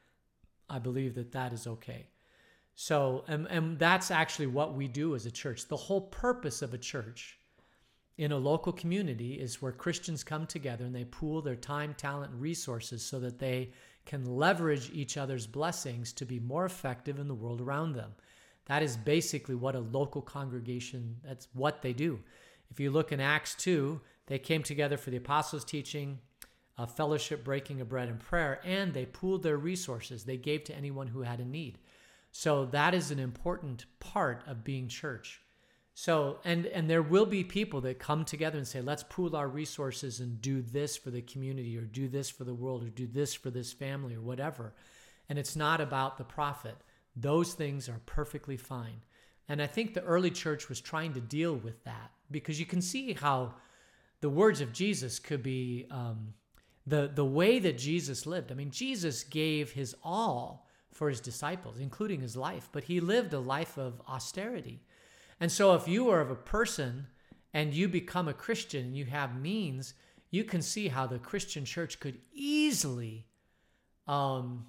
I 0.69 0.79
believe 0.79 1.15
that 1.17 1.33
that 1.33 1.53
is 1.53 1.67
okay. 1.67 2.07
So, 2.75 3.25
and, 3.29 3.47
and 3.49 3.79
that's 3.79 4.11
actually 4.11 4.47
what 4.47 4.75
we 4.75 4.89
do 4.89 5.15
as 5.15 5.27
a 5.27 5.31
church. 5.31 5.69
The 5.69 5.77
whole 5.77 6.03
purpose 6.03 6.63
of 6.63 6.75
a 6.75 6.79
church 6.79 7.39
in 8.17 8.33
a 8.33 8.37
local 8.37 8.73
community 8.73 9.35
is 9.35 9.61
where 9.61 9.73
Christians 9.73 10.23
come 10.23 10.47
together 10.47 10.85
and 10.85 10.95
they 10.95 11.05
pool 11.05 11.43
their 11.43 11.57
time, 11.57 11.95
talent, 11.95 12.33
resources 12.37 13.05
so 13.05 13.19
that 13.21 13.39
they 13.39 13.71
can 14.07 14.25
leverage 14.25 14.91
each 14.93 15.17
other's 15.17 15.47
blessings 15.47 16.13
to 16.13 16.25
be 16.25 16.39
more 16.39 16.65
effective 16.65 17.19
in 17.19 17.27
the 17.27 17.35
world 17.35 17.61
around 17.61 17.95
them. 17.95 18.13
That 18.67 18.83
is 18.83 18.97
basically 18.97 19.55
what 19.55 19.75
a 19.75 19.81
local 19.81 20.23
congregation, 20.23 21.17
that's 21.25 21.49
what 21.55 21.83
they 21.83 21.93
do. 21.93 22.21
If 22.71 22.81
you 22.81 22.91
look 22.91 23.13
in 23.13 23.21
Acts 23.21 23.55
2, 23.57 24.01
they 24.27 24.39
came 24.39 24.63
together 24.63 24.97
for 24.97 25.11
the 25.11 25.17
apostles' 25.19 25.65
teaching, 25.65 26.19
a 26.79 26.87
fellowship, 26.87 27.45
breaking 27.45 27.81
of 27.81 27.89
bread, 27.89 28.09
and 28.09 28.19
prayer, 28.19 28.61
and 28.65 28.93
they 28.93 29.07
pooled 29.07 29.43
their 29.43 29.57
resources. 29.57 30.25
They 30.25 30.37
gave 30.37 30.65
to 30.65 30.75
anyone 30.75 31.09
who 31.09 31.23
had 31.23 31.41
a 31.41 31.45
need. 31.45 31.79
So 32.33 32.65
that 32.67 32.95
is 32.95 33.11
an 33.11 33.19
important 33.19 33.87
part 34.01 34.43
of 34.47 34.65
being 34.65 34.89
church. 34.89 35.41
So 35.95 36.39
and 36.45 36.67
and 36.67 36.91
there 36.91 37.03
will 37.03 37.27
be 37.27 37.45
people 37.45 37.81
that 37.83 38.01
come 38.01 38.25
together 38.25 38.59
and 38.59 38.67
say, 38.67 38.81
let's 38.81 39.05
pool 39.05 39.37
our 39.37 39.49
resources 39.49 40.19
and 40.21 40.43
do 40.43 40.61
this 40.61 40.97
for 40.97 41.11
the 41.11 41.23
community 41.23 41.79
or 41.79 41.83
do 41.83 42.09
this 42.09 42.29
for 42.29 42.43
the 42.43 42.55
world 42.55 42.85
or 42.85 42.89
do 42.89 43.07
this 43.07 43.33
for 43.33 43.51
this 43.51 43.73
family 43.73 44.17
or 44.17 44.21
whatever. 44.21 44.75
And 45.29 45.39
it's 45.39 45.55
not 45.55 45.81
about 45.81 46.19
the 46.19 46.25
profit. 46.25 46.77
Those 47.17 47.55
things 47.55 47.89
are 47.89 48.01
perfectly 48.07 48.57
fine. 48.57 49.03
And 49.49 49.63
I 49.63 49.69
think 49.69 49.95
the 49.95 50.03
early 50.03 50.31
church 50.31 50.69
was 50.69 50.81
trying 50.81 51.13
to 51.15 51.21
deal 51.21 51.55
with 51.55 51.85
that 51.85 52.11
because 52.31 52.59
you 52.59 52.67
can 52.67 52.83
see 52.83 53.13
how 53.13 53.55
the 54.21 54.31
words 54.31 54.61
of 54.61 54.73
Jesus 54.73 55.21
could 55.21 55.43
be 55.43 55.87
um, 55.93 56.35
the 56.87 57.11
the 57.15 57.25
way 57.25 57.61
that 57.61 57.79
Jesus 57.79 58.27
lived. 58.27 58.51
I 58.51 58.57
mean, 58.57 58.73
Jesus 58.73 59.23
gave 59.23 59.71
his 59.71 59.95
all 60.03 60.67
for 60.91 61.09
his 61.09 61.21
disciples, 61.21 61.79
including 61.79 62.21
his 62.21 62.37
life, 62.37 62.69
but 62.73 62.85
he 62.85 63.01
lived 63.01 63.33
a 63.33 63.39
life 63.39 63.79
of 63.79 64.03
austerity. 64.09 64.81
And 65.45 65.53
so, 65.53 65.75
if 65.75 65.87
you 65.87 66.09
are 66.09 66.23
of 66.23 66.31
a 66.31 66.37
person 66.37 67.07
and 67.53 67.75
you 67.75 67.87
become 67.87 68.29
a 68.29 68.33
Christian 68.33 68.87
and 68.87 68.97
you 68.97 69.05
have 69.05 69.39
means, 69.39 69.93
you 70.31 70.43
can 70.43 70.63
see 70.63 70.89
how 70.89 71.07
the 71.07 71.19
Christian 71.19 71.67
church 71.67 72.01
could 72.01 72.17
easily 72.33 73.27
um, 74.09 74.65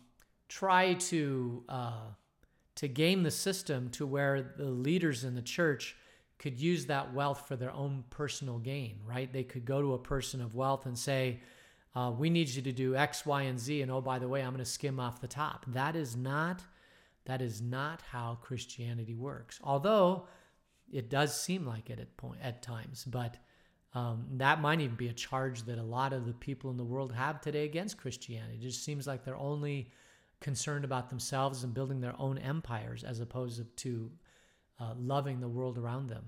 try 0.49 0.95
to 0.95 1.63
uh, 1.69 2.07
to 2.75 2.89
game 2.89 3.23
the 3.23 3.31
system 3.31 3.87
to 3.91 4.05
where 4.05 4.53
the 4.57 4.65
leaders 4.65 5.23
in 5.23 5.33
the 5.33 5.41
church 5.41 5.95
could 6.39 6.59
use 6.59 6.87
that 6.87 7.13
wealth 7.13 7.47
for 7.47 7.55
their 7.55 7.71
own 7.71 8.03
personal 8.09 8.59
gain. 8.59 8.99
Right? 9.05 9.31
They 9.31 9.43
could 9.43 9.63
go 9.63 9.81
to 9.81 9.93
a 9.93 9.97
person 9.97 10.41
of 10.41 10.55
wealth 10.55 10.87
and 10.87 10.99
say, 10.99 11.39
uh, 11.95 12.11
"We 12.13 12.29
need 12.29 12.49
you 12.49 12.61
to 12.63 12.73
do 12.73 12.97
X, 12.97 13.25
Y, 13.25 13.43
and 13.43 13.57
Z," 13.57 13.81
and 13.81 13.89
oh, 13.89 14.01
by 14.01 14.19
the 14.19 14.27
way, 14.27 14.41
I'm 14.41 14.51
going 14.51 14.57
to 14.57 14.65
skim 14.69 14.99
off 14.99 15.21
the 15.21 15.29
top. 15.29 15.63
That 15.69 15.95
is 15.95 16.17
not 16.17 16.63
that 17.27 17.41
is 17.41 17.61
not 17.61 18.01
how 18.11 18.39
Christianity 18.41 19.15
works. 19.15 19.61
Although 19.63 20.27
it 20.91 21.09
does 21.09 21.39
seem 21.39 21.65
like 21.65 21.89
it 21.89 21.99
at 21.99 22.15
point 22.17 22.39
at 22.41 22.61
times, 22.61 23.05
but 23.05 23.37
um, 23.93 24.25
that 24.33 24.59
might 24.61 24.81
even 24.81 24.95
be 24.95 25.07
a 25.07 25.13
charge 25.13 25.63
that 25.63 25.77
a 25.77 25.83
lot 25.83 26.11
of 26.11 26.25
the 26.25 26.33
people 26.33 26.69
in 26.69 26.77
the 26.77 26.83
world 26.83 27.13
have 27.13 27.39
today 27.39 27.63
against 27.63 27.97
Christianity. 27.97 28.55
It 28.55 28.61
just 28.61 28.83
seems 28.83 29.07
like 29.07 29.23
they're 29.23 29.37
only 29.37 29.89
concerned 30.41 30.83
about 30.83 31.09
themselves 31.09 31.63
and 31.63 31.73
building 31.73 32.01
their 32.01 32.15
own 32.19 32.37
empires 32.37 33.03
as 33.03 33.21
opposed 33.21 33.63
to 33.77 34.11
uh, 34.79 34.93
loving 34.97 35.39
the 35.39 35.47
world 35.47 35.77
around 35.77 36.07
them. 36.07 36.25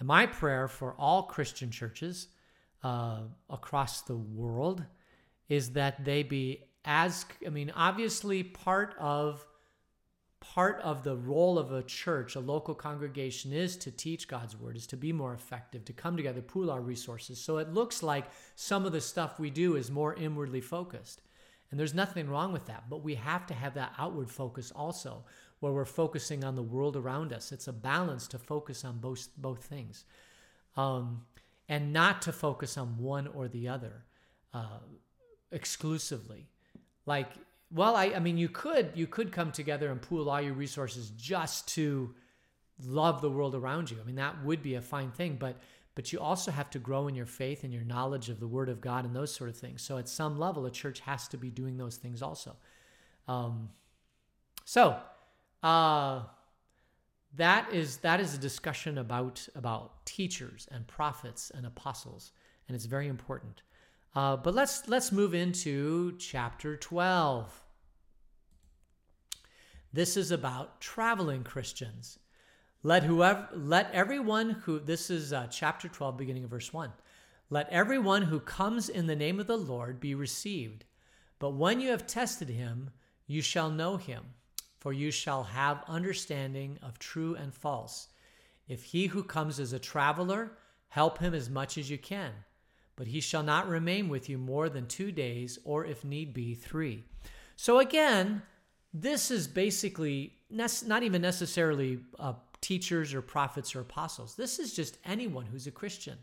And 0.00 0.08
my 0.08 0.26
prayer 0.26 0.66
for 0.66 0.94
all 0.98 1.24
Christian 1.24 1.70
churches 1.70 2.28
uh, 2.82 3.20
across 3.48 4.02
the 4.02 4.16
world 4.16 4.84
is 5.48 5.70
that 5.70 6.04
they 6.04 6.22
be 6.24 6.64
as, 6.84 7.26
I 7.46 7.50
mean, 7.50 7.72
obviously 7.74 8.42
part 8.42 8.94
of 8.98 9.46
part 10.58 10.80
of 10.80 11.04
the 11.04 11.14
role 11.14 11.56
of 11.56 11.70
a 11.70 11.84
church, 11.84 12.34
a 12.34 12.40
local 12.40 12.74
congregation, 12.74 13.52
is 13.52 13.76
to 13.76 13.92
teach 13.92 14.26
God's 14.26 14.56
word, 14.56 14.74
is 14.74 14.88
to 14.88 14.96
be 14.96 15.12
more 15.12 15.32
effective, 15.32 15.84
to 15.84 15.92
come 15.92 16.16
together, 16.16 16.42
pool 16.42 16.68
our 16.68 16.80
resources. 16.80 17.40
So 17.40 17.58
it 17.58 17.72
looks 17.72 18.02
like 18.02 18.24
some 18.56 18.84
of 18.84 18.90
the 18.90 19.00
stuff 19.00 19.38
we 19.38 19.50
do 19.50 19.76
is 19.76 19.88
more 19.88 20.14
inwardly 20.14 20.60
focused. 20.60 21.22
And 21.70 21.78
there's 21.78 21.94
nothing 21.94 22.28
wrong 22.28 22.52
with 22.52 22.66
that, 22.66 22.90
but 22.90 23.04
we 23.04 23.14
have 23.14 23.46
to 23.46 23.54
have 23.54 23.74
that 23.74 23.92
outward 23.98 24.32
focus 24.32 24.72
also, 24.74 25.22
where 25.60 25.72
we're 25.72 25.84
focusing 25.84 26.42
on 26.42 26.56
the 26.56 26.62
world 26.64 26.96
around 26.96 27.32
us. 27.32 27.52
It's 27.52 27.68
a 27.68 27.72
balance 27.72 28.26
to 28.26 28.38
focus 28.40 28.84
on 28.84 28.98
both 28.98 29.28
both 29.36 29.62
things, 29.62 30.06
um, 30.76 31.24
and 31.68 31.92
not 31.92 32.20
to 32.22 32.32
focus 32.32 32.76
on 32.76 32.98
one 32.98 33.28
or 33.28 33.46
the 33.46 33.68
other 33.68 34.02
uh, 34.52 34.80
exclusively. 35.52 36.48
Like 37.06 37.30
well, 37.70 37.96
I, 37.96 38.06
I 38.06 38.18
mean, 38.18 38.38
you 38.38 38.48
could 38.48 38.92
you 38.94 39.06
could 39.06 39.32
come 39.32 39.52
together 39.52 39.90
and 39.90 40.00
pool 40.00 40.30
all 40.30 40.40
your 40.40 40.54
resources 40.54 41.10
just 41.10 41.68
to 41.68 42.14
love 42.84 43.20
the 43.20 43.30
world 43.30 43.54
around 43.54 43.90
you. 43.90 43.98
I 44.00 44.04
mean, 44.04 44.16
that 44.16 44.44
would 44.44 44.62
be 44.62 44.74
a 44.74 44.80
fine 44.80 45.10
thing, 45.10 45.36
but 45.38 45.56
but 45.94 46.12
you 46.12 46.20
also 46.20 46.50
have 46.50 46.70
to 46.70 46.78
grow 46.78 47.08
in 47.08 47.14
your 47.14 47.26
faith 47.26 47.64
and 47.64 47.72
your 47.72 47.82
knowledge 47.82 48.28
of 48.28 48.38
the 48.38 48.46
Word 48.46 48.68
of 48.68 48.80
God 48.80 49.04
and 49.04 49.14
those 49.14 49.34
sort 49.34 49.50
of 49.50 49.56
things. 49.56 49.82
So 49.82 49.98
at 49.98 50.08
some 50.08 50.38
level, 50.38 50.64
a 50.64 50.70
church 50.70 51.00
has 51.00 51.26
to 51.28 51.36
be 51.36 51.50
doing 51.50 51.76
those 51.76 51.96
things 51.96 52.22
also. 52.22 52.56
Um, 53.26 53.70
so 54.64 54.96
uh, 55.62 56.22
that 57.36 57.72
is 57.72 57.98
that 57.98 58.20
is 58.20 58.34
a 58.34 58.38
discussion 58.38 58.96
about 58.96 59.46
about 59.54 60.06
teachers 60.06 60.68
and 60.70 60.86
prophets 60.86 61.50
and 61.54 61.66
apostles, 61.66 62.32
and 62.66 62.74
it's 62.74 62.86
very 62.86 63.08
important. 63.08 63.62
Uh, 64.18 64.36
but 64.36 64.52
let's 64.52 64.88
let's 64.88 65.12
move 65.12 65.32
into 65.32 66.12
chapter 66.18 66.76
12. 66.76 67.62
This 69.92 70.16
is 70.16 70.32
about 70.32 70.80
traveling 70.80 71.44
Christians. 71.44 72.18
Let 72.82 73.04
whoever 73.04 73.48
let 73.54 73.92
everyone 73.92 74.50
who 74.50 74.80
this 74.80 75.08
is 75.08 75.32
uh, 75.32 75.46
chapter 75.46 75.86
12 75.86 76.16
beginning 76.16 76.42
of 76.42 76.50
verse 76.50 76.72
1. 76.72 76.92
Let 77.48 77.68
everyone 77.70 78.22
who 78.22 78.40
comes 78.40 78.88
in 78.88 79.06
the 79.06 79.14
name 79.14 79.38
of 79.38 79.46
the 79.46 79.56
Lord 79.56 80.00
be 80.00 80.16
received. 80.16 80.84
But 81.38 81.50
when 81.50 81.78
you 81.78 81.90
have 81.90 82.04
tested 82.04 82.48
him, 82.48 82.90
you 83.28 83.40
shall 83.40 83.70
know 83.70 83.98
him, 83.98 84.24
for 84.80 84.92
you 84.92 85.12
shall 85.12 85.44
have 85.44 85.84
understanding 85.86 86.76
of 86.82 86.98
true 86.98 87.36
and 87.36 87.54
false. 87.54 88.08
If 88.66 88.82
he 88.82 89.06
who 89.06 89.22
comes 89.22 89.60
as 89.60 89.72
a 89.72 89.78
traveler, 89.78 90.58
help 90.88 91.18
him 91.18 91.34
as 91.34 91.48
much 91.48 91.78
as 91.78 91.88
you 91.88 91.98
can 91.98 92.32
but 92.98 93.06
he 93.06 93.20
shall 93.20 93.44
not 93.44 93.68
remain 93.68 94.08
with 94.08 94.28
you 94.28 94.36
more 94.36 94.68
than 94.68 94.86
two 94.86 95.12
days, 95.12 95.56
or 95.62 95.84
if 95.84 96.04
need 96.04 96.34
be, 96.34 96.52
three. 96.52 97.04
So 97.54 97.78
again, 97.78 98.42
this 98.92 99.30
is 99.30 99.46
basically 99.46 100.34
not 100.50 101.04
even 101.04 101.22
necessarily 101.22 102.00
uh, 102.18 102.32
teachers 102.60 103.14
or 103.14 103.22
prophets 103.22 103.76
or 103.76 103.80
apostles. 103.80 104.34
This 104.34 104.58
is 104.58 104.74
just 104.74 104.98
anyone 105.04 105.46
who's 105.46 105.68
a 105.68 105.70
Christian. 105.70 106.18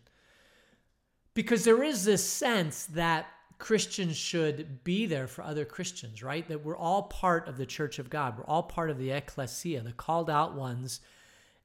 Because 1.34 1.63
there 1.63 1.82
is 1.82 2.03
this 2.03 2.27
sense 2.27 2.88
that 2.88 3.27
Christians 3.58 4.17
should 4.17 4.84
be 4.84 5.05
there 5.05 5.27
for 5.27 5.44
other 5.44 5.63
Christians, 5.63 6.22
right? 6.22 6.46
That 6.50 6.65
we're 6.65 6.75
all 6.75 7.03
part 7.03 7.48
of 7.48 7.55
the 7.55 7.65
church 7.65 8.00
of 8.00 8.10
God. 8.10 8.38
We're 8.38 8.46
all 8.46 8.63
part 8.63 8.89
of 8.89 8.98
the 8.98 9.12
ecclesia, 9.12 9.82
the 9.82 9.94
called 9.94 10.29
out 10.29 10.55
ones. 10.55 11.00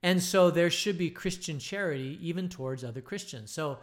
And 0.04 0.22
so 0.22 0.50
there 0.52 0.70
should 0.70 0.98
be 0.98 1.10
Christian 1.10 1.58
charity 1.58 2.16
even 2.22 2.48
towards 2.48 2.84
other 2.84 3.00
Christians. 3.00 3.50
So 3.50 3.78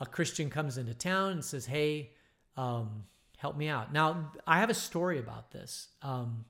a 0.00 0.06
Christian 0.06 0.50
comes 0.50 0.78
into 0.78 0.94
town 0.94 1.32
and 1.32 1.44
says, 1.44 1.66
Hey, 1.66 2.10
um, 2.56 3.04
help 3.36 3.56
me 3.56 3.68
out. 3.68 3.92
Now, 3.92 4.30
I 4.46 4.60
have 4.60 4.70
a 4.70 4.74
story 4.74 5.18
about 5.18 5.50
this. 5.50 5.88
Um, 6.02 6.44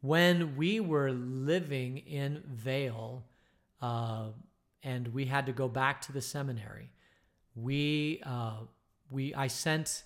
when 0.00 0.56
we 0.56 0.80
were 0.80 1.10
living 1.10 1.98
in 1.98 2.42
Vale 2.46 3.24
uh, 3.82 4.26
and 4.82 5.08
we 5.08 5.26
had 5.26 5.46
to 5.46 5.52
go 5.52 5.68
back 5.68 6.00
to 6.02 6.12
the 6.12 6.22
seminary, 6.22 6.90
we, 7.54 8.22
uh, 8.24 8.58
we, 9.10 9.34
I 9.34 9.48
sent 9.48 10.04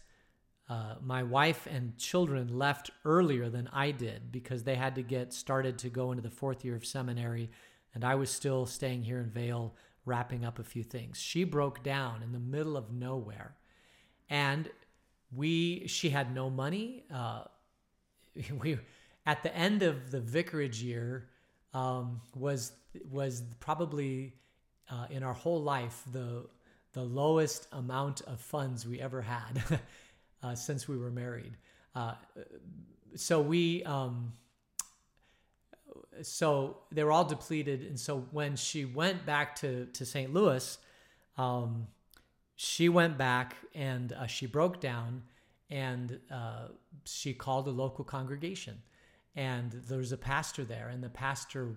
uh, 0.68 0.94
my 1.02 1.22
wife 1.22 1.68
and 1.70 1.96
children 1.98 2.58
left 2.58 2.90
earlier 3.04 3.48
than 3.50 3.68
I 3.72 3.90
did 3.90 4.32
because 4.32 4.64
they 4.64 4.74
had 4.76 4.94
to 4.94 5.02
get 5.02 5.32
started 5.32 5.78
to 5.78 5.90
go 5.90 6.10
into 6.10 6.22
the 6.22 6.30
fourth 6.30 6.64
year 6.64 6.74
of 6.74 6.86
seminary, 6.86 7.50
and 7.94 8.02
I 8.02 8.14
was 8.14 8.30
still 8.30 8.66
staying 8.66 9.02
here 9.02 9.20
in 9.20 9.30
Vail 9.30 9.74
wrapping 10.06 10.44
up 10.44 10.58
a 10.58 10.64
few 10.64 10.82
things. 10.82 11.18
She 11.18 11.44
broke 11.44 11.82
down 11.82 12.22
in 12.22 12.32
the 12.32 12.38
middle 12.38 12.76
of 12.76 12.92
nowhere, 12.92 13.54
and 14.28 14.68
we 15.34 15.86
she 15.86 16.10
had 16.10 16.34
no 16.34 16.50
money. 16.50 17.04
Uh, 17.12 17.44
we 18.60 18.78
at 19.26 19.42
the 19.42 19.54
end 19.56 19.82
of 19.82 20.10
the 20.10 20.20
vicarage 20.20 20.82
year 20.82 21.28
um, 21.72 22.20
was 22.34 22.72
was 23.10 23.42
probably 23.60 24.34
uh, 24.90 25.06
in 25.10 25.22
our 25.22 25.32
whole 25.32 25.62
life 25.62 26.02
the 26.12 26.46
the 26.92 27.02
lowest 27.02 27.66
amount 27.72 28.20
of 28.22 28.40
funds 28.40 28.86
we 28.86 29.00
ever 29.00 29.20
had 29.20 29.80
uh, 30.42 30.54
since 30.54 30.86
we 30.86 30.96
were 30.96 31.10
married. 31.10 31.56
Uh, 31.94 32.14
so 33.16 33.40
we 33.40 33.82
um, 33.84 34.32
so 36.22 36.78
they 36.90 37.04
were 37.04 37.12
all 37.12 37.24
depleted. 37.24 37.82
And 37.82 37.98
so 37.98 38.26
when 38.30 38.56
she 38.56 38.84
went 38.84 39.24
back 39.26 39.56
to, 39.56 39.86
to 39.86 40.04
St. 40.04 40.32
Louis, 40.32 40.78
um, 41.36 41.86
she 42.56 42.88
went 42.88 43.18
back 43.18 43.56
and 43.74 44.12
uh, 44.12 44.26
she 44.26 44.46
broke 44.46 44.80
down 44.80 45.22
and 45.70 46.20
uh, 46.30 46.68
she 47.04 47.32
called 47.32 47.66
a 47.66 47.70
local 47.70 48.04
congregation. 48.04 48.82
And 49.36 49.72
there 49.88 49.98
was 49.98 50.12
a 50.12 50.16
pastor 50.16 50.62
there, 50.62 50.90
and 50.90 51.02
the 51.02 51.08
pastor 51.08 51.74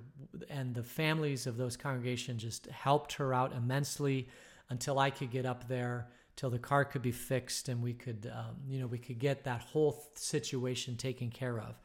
and 0.48 0.76
the 0.76 0.84
families 0.84 1.48
of 1.48 1.58
those 1.58 1.76
congregations 1.76 2.44
just 2.44 2.68
helped 2.68 3.14
her 3.14 3.34
out 3.34 3.52
immensely. 3.52 4.28
until 4.70 5.00
I 5.00 5.10
could 5.10 5.32
get 5.32 5.46
up 5.46 5.68
there, 5.68 6.10
till 6.36 6.50
the 6.50 6.60
car 6.60 6.86
could 6.86 7.02
be 7.02 7.12
fixed, 7.12 7.70
and 7.70 7.82
we 7.82 7.94
could, 7.94 8.32
um, 8.34 8.58
you 8.68 8.80
know, 8.80 8.88
we 8.88 8.98
could 8.98 9.18
get 9.18 9.44
that 9.46 9.62
whole 9.62 10.06
situation 10.16 10.96
taken 10.96 11.32
care 11.32 11.60
of. 11.60 11.76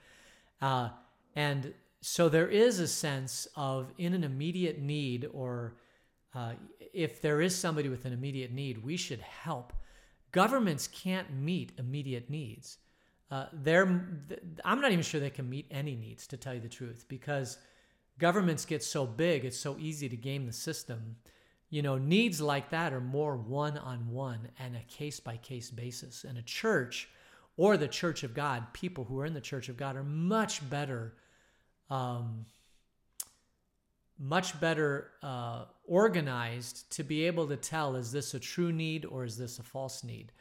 Uh, 0.61 0.88
and 1.35 1.73
so 2.02 2.28
there 2.28 2.49
is 2.49 2.80
a 2.80 2.88
sense 2.88 3.47
of 3.56 3.92
in 3.97 4.12
an 4.12 4.25
immediate 4.25 4.80
need, 4.80 5.28
or 5.32 5.76
uh, 6.35 6.52
if 6.92 7.23
there 7.23 7.40
is 7.40 7.56
somebody 7.56 7.88
with 7.88 8.04
an 8.04 8.12
immediate 8.12 8.52
need, 8.52 8.85
we 8.85 8.97
should 8.97 9.21
help. 9.21 9.73
Governments 10.32 10.88
can't 10.88 11.32
meet 11.32 11.73
immediate 11.78 12.28
needs. 12.28 12.78
Uh, 13.30 13.47
I'm 14.64 14.80
not 14.80 14.90
even 14.90 15.02
sure 15.02 15.21
they 15.21 15.30
can 15.30 15.49
meet 15.49 15.66
any 15.71 15.94
needs, 15.94 16.26
to 16.26 16.37
tell 16.37 16.52
you 16.52 16.61
the 16.61 16.68
truth, 16.68 17.06
because 17.09 17.56
governments 18.18 18.64
get 18.64 18.82
so 18.82 19.06
big, 19.06 19.44
it's 19.44 19.59
so 19.59 19.76
easy 19.78 20.09
to 20.09 20.16
game 20.16 20.44
the 20.44 20.52
system. 20.52 21.16
You 21.71 21.82
know, 21.82 21.99
needs 21.99 22.40
like 22.40 22.71
that 22.71 22.92
are 22.92 23.00
more 23.00 23.37
one 23.37 23.78
on 23.78 24.11
one 24.11 24.49
and 24.59 24.76
a 24.76 24.82
case 24.92 25.21
by 25.21 25.37
case 25.37 25.71
basis. 25.71 26.25
And 26.25 26.37
a 26.37 26.42
church 26.42 27.09
or 27.56 27.76
the 27.76 27.88
church 27.88 28.25
of 28.25 28.35
God, 28.35 28.73
people 28.73 29.04
who 29.04 29.21
are 29.21 29.26
in 29.26 29.35
the 29.35 29.40
church 29.40 29.68
of 29.68 29.76
God, 29.76 29.97
are 29.97 30.04
much 30.04 30.68
better. 30.68 31.14
Um, 31.91 32.47
much 34.19 34.59
better 34.61 35.11
uh, 35.23 35.65
organized 35.85 36.91
to 36.93 37.03
be 37.03 37.27
able 37.27 37.49
to 37.49 37.57
tell 37.57 37.97
is 37.97 38.12
this 38.12 38.35
a 38.35 38.41
true 38.41 38.73
need 38.73 39.05
or 39.05 39.25
is 39.25 39.37
this 39.37 39.59
a 39.59 39.62
false 39.62 40.05
need 40.05 40.33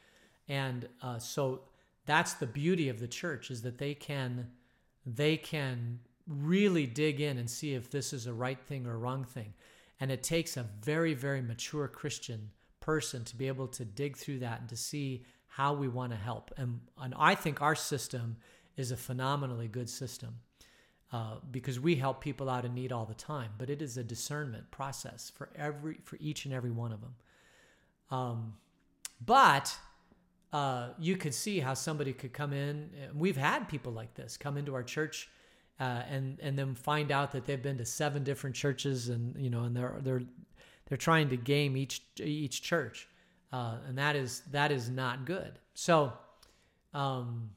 and 0.48 0.88
uh, 1.02 1.18
so 1.18 1.62
that's 2.06 2.34
the 2.34 2.46
beauty 2.46 2.90
of 2.90 3.00
the 3.00 3.08
church 3.08 3.50
is 3.50 3.62
that 3.62 3.78
they 3.78 3.94
can 3.94 4.48
they 5.06 5.38
can 5.38 6.00
really 6.28 6.86
dig 6.86 7.22
in 7.22 7.38
and 7.38 7.50
see 7.50 7.74
if 7.74 7.90
this 7.90 8.14
is 8.14 8.28
a 8.28 8.34
right 8.34 8.62
thing 8.62 8.86
or 8.86 8.98
wrong 8.98 9.24
thing. 9.24 9.54
And 10.00 10.12
it 10.12 10.24
takes 10.24 10.58
a 10.58 10.66
very, 10.82 11.14
very 11.14 11.42
mature 11.42 11.88
Christian 11.88 12.52
person 12.80 13.24
to 13.26 13.36
be 13.36 13.48
able 13.48 13.68
to 13.68 13.86
dig 13.86 14.18
through 14.18 14.40
that 14.40 14.60
and 14.60 14.70
to 14.70 14.78
see 14.78 15.24
how 15.48 15.74
we 15.74 15.88
want 15.88 16.12
to 16.12 16.18
help. 16.18 16.52
And, 16.58 16.82
and 17.00 17.14
I 17.18 17.36
think 17.36 17.62
our 17.62 17.76
system 17.76 18.38
is 18.78 18.92
a 18.92 18.98
phenomenally 18.98 19.68
good 19.68 19.90
system 19.90 20.36
uh, 21.12 21.36
because 21.52 21.80
we 21.80 21.96
help 21.96 22.22
people 22.22 22.50
out 22.50 22.66
in 22.66 22.74
need 22.74 22.92
all 22.92 23.06
the 23.06 23.14
time. 23.14 23.52
But 23.58 23.70
it 23.70 23.82
is 23.82 23.98
a 23.98 24.04
discernment 24.04 24.72
process 24.72 25.32
for 25.36 25.50
every 25.56 26.00
for 26.04 26.18
each 26.20 26.46
and 26.46 26.54
every 26.54 26.72
one 26.72 26.92
of 26.92 27.02
them. 27.02 27.16
Um, 28.10 28.54
but 29.24 29.76
uh, 30.52 30.90
you 31.00 31.18
could 31.18 31.34
see 31.34 31.60
how 31.60 31.74
somebody 31.74 32.14
could 32.14 32.34
come 32.34 32.54
in. 32.54 32.90
We've 33.16 33.38
had 33.38 33.70
people 33.70 33.92
like 33.92 34.14
this 34.16 34.38
come 34.38 34.58
into 34.58 34.74
our 34.74 34.84
church 34.84 35.30
uh, 35.82 36.04
and 36.08 36.40
and 36.42 36.58
then 36.58 36.76
find 36.76 37.12
out 37.12 37.32
that 37.32 37.46
they've 37.46 37.62
been 37.62 37.80
to 37.80 37.86
seven 37.86 38.24
different 38.24 38.56
churches, 38.56 39.10
and 39.10 39.36
you 39.36 39.50
know, 39.50 39.64
and 39.64 39.76
they're 39.76 39.98
they're 40.02 40.22
they're 40.88 40.98
trying 40.98 41.30
to 41.30 41.38
game 41.38 41.76
each 41.76 42.04
each 42.20 42.62
church, 42.62 43.08
uh, 43.52 43.78
and 43.88 43.98
that 43.98 44.16
is 44.16 44.44
that 44.52 44.72
is 44.72 44.92
not 44.92 45.26
good. 45.26 45.58
So, 45.74 46.14
um, 46.94 47.50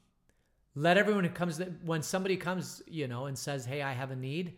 let 0.75 0.97
everyone 0.97 1.23
who 1.23 1.29
comes 1.29 1.61
when 1.83 2.01
somebody 2.03 2.37
comes, 2.37 2.81
you 2.85 3.07
know, 3.07 3.25
and 3.25 3.37
says, 3.37 3.65
"Hey, 3.65 3.81
I 3.81 3.93
have 3.93 4.11
a 4.11 4.15
need," 4.15 4.57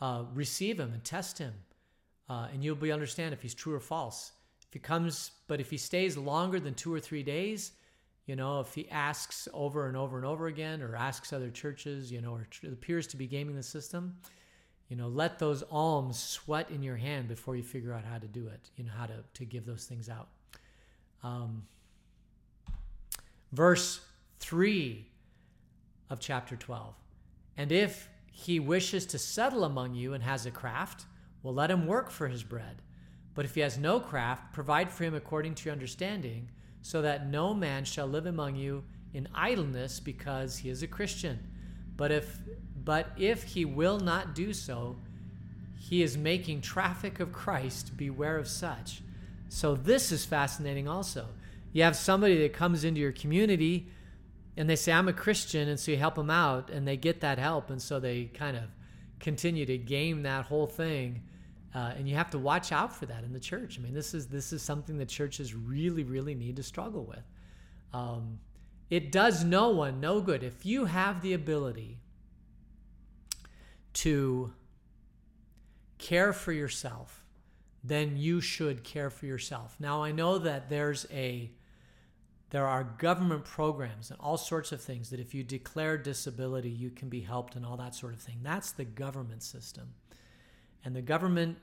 uh, 0.00 0.24
receive 0.34 0.80
him 0.80 0.92
and 0.92 1.04
test 1.04 1.38
him, 1.38 1.54
uh, 2.28 2.48
and 2.52 2.64
you'll 2.64 2.76
be 2.76 2.90
understand 2.90 3.34
if 3.34 3.42
he's 3.42 3.54
true 3.54 3.74
or 3.74 3.80
false. 3.80 4.32
If 4.66 4.72
he 4.72 4.78
comes, 4.78 5.30
but 5.46 5.60
if 5.60 5.70
he 5.70 5.78
stays 5.78 6.16
longer 6.16 6.60
than 6.60 6.74
two 6.74 6.92
or 6.92 7.00
three 7.00 7.22
days, 7.22 7.72
you 8.26 8.36
know, 8.36 8.60
if 8.60 8.74
he 8.74 8.88
asks 8.90 9.48
over 9.54 9.88
and 9.88 9.96
over 9.96 10.18
and 10.18 10.26
over 10.26 10.46
again 10.46 10.82
or 10.82 10.94
asks 10.94 11.32
other 11.32 11.50
churches, 11.50 12.12
you 12.12 12.20
know, 12.20 12.32
or 12.32 12.46
appears 12.70 13.06
to 13.08 13.16
be 13.16 13.26
gaming 13.26 13.56
the 13.56 13.62
system, 13.62 14.18
you 14.90 14.96
know, 14.96 15.08
let 15.08 15.38
those 15.38 15.62
alms 15.70 16.18
sweat 16.18 16.70
in 16.70 16.82
your 16.82 16.96
hand 16.96 17.28
before 17.28 17.56
you 17.56 17.62
figure 17.62 17.92
out 17.92 18.04
how 18.04 18.18
to 18.18 18.26
do 18.26 18.46
it, 18.48 18.70
you 18.76 18.84
know, 18.84 18.92
how 18.96 19.06
to, 19.06 19.24
to 19.32 19.44
give 19.46 19.64
those 19.64 19.84
things 19.84 20.10
out. 20.10 20.28
Um, 21.22 21.62
verse 23.52 24.00
3 24.40 25.07
of 26.10 26.20
chapter 26.20 26.56
12. 26.56 26.94
And 27.56 27.72
if 27.72 28.08
he 28.32 28.60
wishes 28.60 29.04
to 29.06 29.18
settle 29.18 29.64
among 29.64 29.94
you 29.94 30.14
and 30.14 30.22
has 30.22 30.46
a 30.46 30.50
craft, 30.50 31.06
well, 31.42 31.54
let 31.54 31.70
him 31.70 31.86
work 31.86 32.10
for 32.10 32.28
his 32.28 32.42
bread. 32.42 32.82
But 33.34 33.44
if 33.44 33.54
he 33.54 33.60
has 33.60 33.78
no 33.78 34.00
craft, 34.00 34.52
provide 34.52 34.90
for 34.90 35.04
him 35.04 35.14
according 35.14 35.54
to 35.56 35.64
your 35.66 35.72
understanding 35.72 36.48
so 36.82 37.02
that 37.02 37.28
no 37.28 37.54
man 37.54 37.84
shall 37.84 38.06
live 38.06 38.26
among 38.26 38.56
you 38.56 38.84
in 39.12 39.28
idleness 39.34 40.00
because 40.00 40.58
he 40.58 40.70
is 40.70 40.82
a 40.82 40.86
Christian. 40.86 41.38
But 41.96 42.12
if 42.12 42.40
but 42.84 43.10
if 43.18 43.42
he 43.42 43.64
will 43.64 44.00
not 44.00 44.34
do 44.34 44.52
so, 44.52 44.96
he 45.76 46.02
is 46.02 46.16
making 46.16 46.62
traffic 46.62 47.20
of 47.20 47.32
Christ. 47.32 47.96
Beware 47.96 48.38
of 48.38 48.48
such. 48.48 49.02
So 49.48 49.74
this 49.74 50.10
is 50.12 50.24
fascinating 50.24 50.88
also. 50.88 51.26
You 51.72 51.82
have 51.82 51.96
somebody 51.96 52.38
that 52.42 52.52
comes 52.52 52.84
into 52.84 53.00
your 53.00 53.12
community 53.12 53.88
and 54.58 54.68
they 54.68 54.76
say, 54.76 54.92
I'm 54.92 55.08
a 55.08 55.14
Christian, 55.14 55.68
and 55.68 55.80
so 55.80 55.92
you 55.92 55.96
help 55.96 56.16
them 56.16 56.30
out, 56.30 56.68
and 56.68 56.86
they 56.86 56.98
get 56.98 57.20
that 57.22 57.38
help, 57.38 57.70
and 57.70 57.80
so 57.80 57.98
they 57.98 58.24
kind 58.26 58.58
of 58.58 58.64
continue 59.20 59.64
to 59.64 59.78
game 59.78 60.22
that 60.24 60.44
whole 60.44 60.66
thing 60.66 61.22
uh, 61.74 61.92
and 61.96 62.08
you 62.08 62.16
have 62.16 62.30
to 62.30 62.38
watch 62.38 62.72
out 62.72 62.92
for 62.92 63.06
that 63.06 63.24
in 63.24 63.32
the 63.32 63.40
church. 63.40 63.78
I 63.78 63.82
mean, 63.82 63.94
this 63.94 64.14
is 64.14 64.26
this 64.26 64.52
is 64.52 64.62
something 64.62 64.98
that 64.98 65.08
churches 65.08 65.54
really, 65.54 66.02
really 66.02 66.34
need 66.34 66.56
to 66.56 66.62
struggle 66.62 67.04
with. 67.04 67.22
Um, 67.92 68.38
it 68.90 69.12
does 69.12 69.44
no 69.44 69.68
one 69.70 70.00
no 70.00 70.20
good 70.20 70.42
if 70.42 70.64
you 70.64 70.86
have 70.86 71.20
the 71.20 71.34
ability 71.34 71.98
to 73.94 74.52
care 75.98 76.32
for 76.32 76.52
yourself. 76.52 77.24
Then 77.84 78.16
you 78.16 78.40
should 78.40 78.82
care 78.82 79.10
for 79.10 79.26
yourself. 79.26 79.76
Now 79.78 80.02
I 80.02 80.10
know 80.10 80.38
that 80.38 80.68
there's 80.68 81.06
a 81.12 81.50
there 82.50 82.66
are 82.66 82.84
government 82.84 83.44
programs 83.44 84.10
and 84.10 84.18
all 84.20 84.38
sorts 84.38 84.72
of 84.72 84.80
things 84.80 85.10
that 85.10 85.20
if 85.20 85.34
you 85.34 85.44
declare 85.44 85.98
disability, 85.98 86.70
you 86.70 86.90
can 86.90 87.08
be 87.08 87.20
helped 87.20 87.56
and 87.56 87.66
all 87.66 87.76
that 87.76 87.94
sort 87.94 88.14
of 88.14 88.20
thing. 88.20 88.38
That's 88.42 88.72
the 88.72 88.84
government 88.84 89.42
system. 89.42 89.92
And 90.84 90.96
the 90.96 91.02
government, 91.02 91.58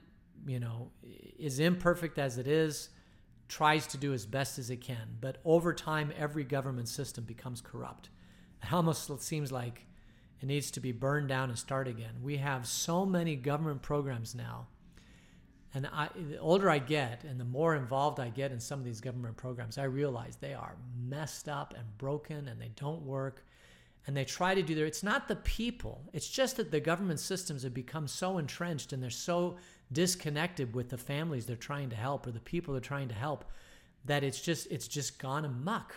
you 0.45 0.59
know, 0.59 0.91
is 1.39 1.59
imperfect 1.59 2.19
as 2.19 2.37
it 2.37 2.47
is, 2.47 2.89
tries 3.47 3.87
to 3.87 3.97
do 3.97 4.13
as 4.13 4.25
best 4.25 4.59
as 4.59 4.69
it 4.69 4.81
can. 4.81 5.17
But 5.19 5.37
over 5.43 5.73
time, 5.73 6.13
every 6.17 6.43
government 6.43 6.87
system 6.87 7.23
becomes 7.23 7.61
corrupt. 7.61 8.09
It 8.61 8.71
almost 8.71 9.21
seems 9.21 9.51
like 9.51 9.85
it 10.41 10.45
needs 10.45 10.69
to 10.71 10.79
be 10.79 10.91
burned 10.91 11.29
down 11.29 11.49
and 11.49 11.57
start 11.57 11.87
again. 11.87 12.15
We 12.21 12.37
have 12.37 12.67
so 12.67 13.05
many 13.05 13.35
government 13.35 13.81
programs 13.81 14.35
now. 14.35 14.67
And 15.75 15.85
I, 15.87 16.07
the 16.15 16.39
older 16.39 16.69
I 16.69 16.79
get 16.79 17.25
and 17.25 17.37
the 17.37 17.43
more 17.45 17.75
involved 17.75 18.21
I 18.21 18.29
get 18.29 18.53
in 18.53 18.61
some 18.61 18.79
of 18.79 18.85
these 18.85 19.01
government 19.01 19.35
programs, 19.35 19.77
I 19.77 19.83
realize 19.83 20.37
they 20.37 20.53
are 20.53 20.77
messed 20.97 21.49
up 21.49 21.73
and 21.77 21.85
broken 21.97 22.47
and 22.47 22.59
they 22.59 22.71
don't 22.77 23.01
work. 23.01 23.45
And 24.07 24.15
they 24.15 24.23
try 24.23 24.55
to 24.55 24.63
do 24.63 24.73
their 24.73 24.85
it's 24.85 25.03
not 25.03 25.27
the 25.27 25.35
people. 25.35 26.01
It's 26.13 26.29
just 26.29 26.57
that 26.57 26.71
the 26.71 26.79
government 26.79 27.19
systems 27.19 27.63
have 27.63 27.73
become 27.73 28.07
so 28.07 28.37
entrenched 28.37 28.93
and 28.93 29.03
they're 29.03 29.09
so 29.09 29.57
disconnected 29.91 30.73
with 30.73 30.89
the 30.89 30.97
families 30.97 31.45
they're 31.45 31.57
trying 31.57 31.89
to 31.89 31.95
help 31.95 32.25
or 32.25 32.31
the 32.31 32.39
people 32.39 32.73
they're 32.73 32.81
trying 32.81 33.09
to 33.09 33.15
help 33.15 33.43
that 34.05 34.23
it's 34.23 34.41
just 34.41 34.67
it's 34.71 34.87
just 34.87 35.19
gone 35.19 35.45
amuck 35.45 35.93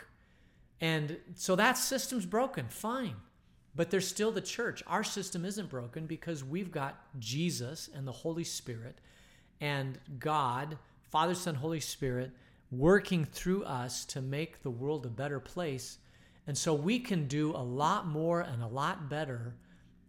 and 0.80 1.18
so 1.34 1.56
that 1.56 1.78
system's 1.78 2.26
broken 2.26 2.66
fine. 2.68 3.16
But 3.74 3.90
there's 3.90 4.08
still 4.08 4.32
the 4.32 4.40
church. 4.40 4.82
Our 4.86 5.04
system 5.04 5.44
isn't 5.44 5.70
broken 5.70 6.06
because 6.06 6.42
we've 6.42 6.72
got 6.72 6.98
jesus 7.18 7.88
and 7.94 8.06
the 8.06 8.12
holy 8.12 8.44
spirit 8.44 8.98
and 9.60 9.98
god 10.18 10.78
father 11.10 11.34
son 11.34 11.54
holy 11.54 11.80
spirit 11.80 12.30
working 12.70 13.24
through 13.24 13.64
us 13.64 14.04
to 14.04 14.20
make 14.20 14.62
the 14.62 14.70
world 14.70 15.06
a 15.06 15.10
better 15.10 15.40
place 15.40 15.98
and 16.46 16.56
so 16.56 16.72
we 16.72 16.98
can 16.98 17.28
do 17.28 17.50
a 17.54 17.62
lot 17.62 18.06
more 18.06 18.40
and 18.40 18.62
a 18.62 18.66
lot 18.66 19.10
better 19.10 19.54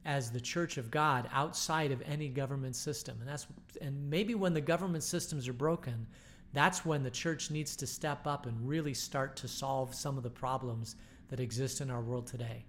as 0.06 0.32
the 0.32 0.40
church 0.40 0.78
of 0.78 0.90
God 0.90 1.30
outside 1.34 1.92
of 1.92 2.02
any 2.06 2.30
government 2.30 2.76
system. 2.76 3.18
And 3.20 3.30
that's 3.30 3.46
and 3.82 4.10
maybe 4.10 4.36
when 4.36 4.54
the 4.54 4.62
government 4.62 5.04
systems 5.04 5.48
are 5.48 5.54
broken, 5.54 6.08
that's 6.54 6.86
when 6.86 7.04
the 7.04 7.12
church 7.12 7.52
needs 7.52 7.76
to 7.76 7.86
step 7.86 8.26
up 8.26 8.46
and 8.46 8.68
really 8.68 8.94
start 8.94 9.36
to 9.36 9.48
solve 9.48 9.94
some 9.94 10.18
of 10.18 10.24
the 10.24 10.30
problems 10.30 10.96
that 11.28 11.40
exist 11.40 11.82
in 11.82 11.92
our 11.92 12.02
world 12.02 12.26
today. 12.26 12.66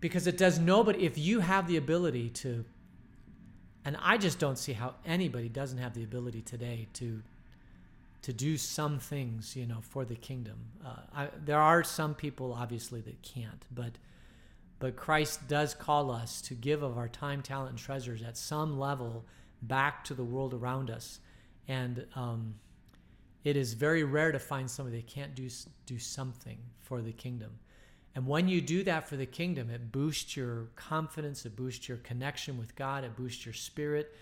Because 0.00 0.28
it 0.28 0.38
does 0.38 0.58
nobody 0.60 1.04
if 1.04 1.18
you 1.18 1.40
have 1.40 1.66
the 1.66 1.76
ability 1.76 2.30
to 2.30 2.64
and 3.88 3.96
I 4.02 4.18
just 4.18 4.38
don't 4.38 4.58
see 4.58 4.74
how 4.74 4.96
anybody 5.06 5.48
doesn't 5.48 5.78
have 5.78 5.94
the 5.94 6.04
ability 6.04 6.42
today 6.42 6.88
to 6.94 7.22
to 8.20 8.32
do 8.34 8.58
some 8.58 8.98
things, 8.98 9.56
you 9.56 9.64
know, 9.64 9.78
for 9.80 10.04
the 10.04 10.14
kingdom. 10.14 10.58
Uh, 10.84 10.96
I, 11.14 11.28
there 11.42 11.60
are 11.60 11.82
some 11.82 12.14
people, 12.14 12.52
obviously, 12.52 13.00
that 13.00 13.22
can't, 13.22 13.64
but 13.74 13.92
but 14.78 14.94
Christ 14.94 15.48
does 15.48 15.72
call 15.72 16.10
us 16.10 16.42
to 16.42 16.54
give 16.54 16.82
of 16.82 16.98
our 16.98 17.08
time, 17.08 17.40
talent, 17.40 17.70
and 17.70 17.78
treasures 17.78 18.20
at 18.20 18.36
some 18.36 18.78
level 18.78 19.24
back 19.62 20.04
to 20.04 20.12
the 20.12 20.24
world 20.24 20.52
around 20.52 20.90
us, 20.90 21.20
and 21.66 22.04
um, 22.14 22.56
it 23.42 23.56
is 23.56 23.72
very 23.72 24.04
rare 24.04 24.32
to 24.32 24.38
find 24.38 24.70
somebody 24.70 24.98
that 24.98 25.06
can't 25.06 25.34
do 25.34 25.48
do 25.86 25.98
something 25.98 26.58
for 26.78 27.00
the 27.00 27.12
kingdom. 27.12 27.52
And 28.14 28.26
when 28.26 28.48
you 28.48 28.60
do 28.60 28.82
that 28.84 29.08
for 29.08 29.16
the 29.16 29.26
kingdom, 29.26 29.70
it 29.70 29.92
boosts 29.92 30.36
your 30.36 30.68
confidence, 30.74 31.44
it 31.46 31.54
boosts 31.54 31.88
your 31.88 31.98
connection 31.98 32.58
with 32.58 32.74
God, 32.74 33.04
it 33.04 33.16
boosts 33.16 33.44
your 33.44 33.52
spirit, 33.52 34.14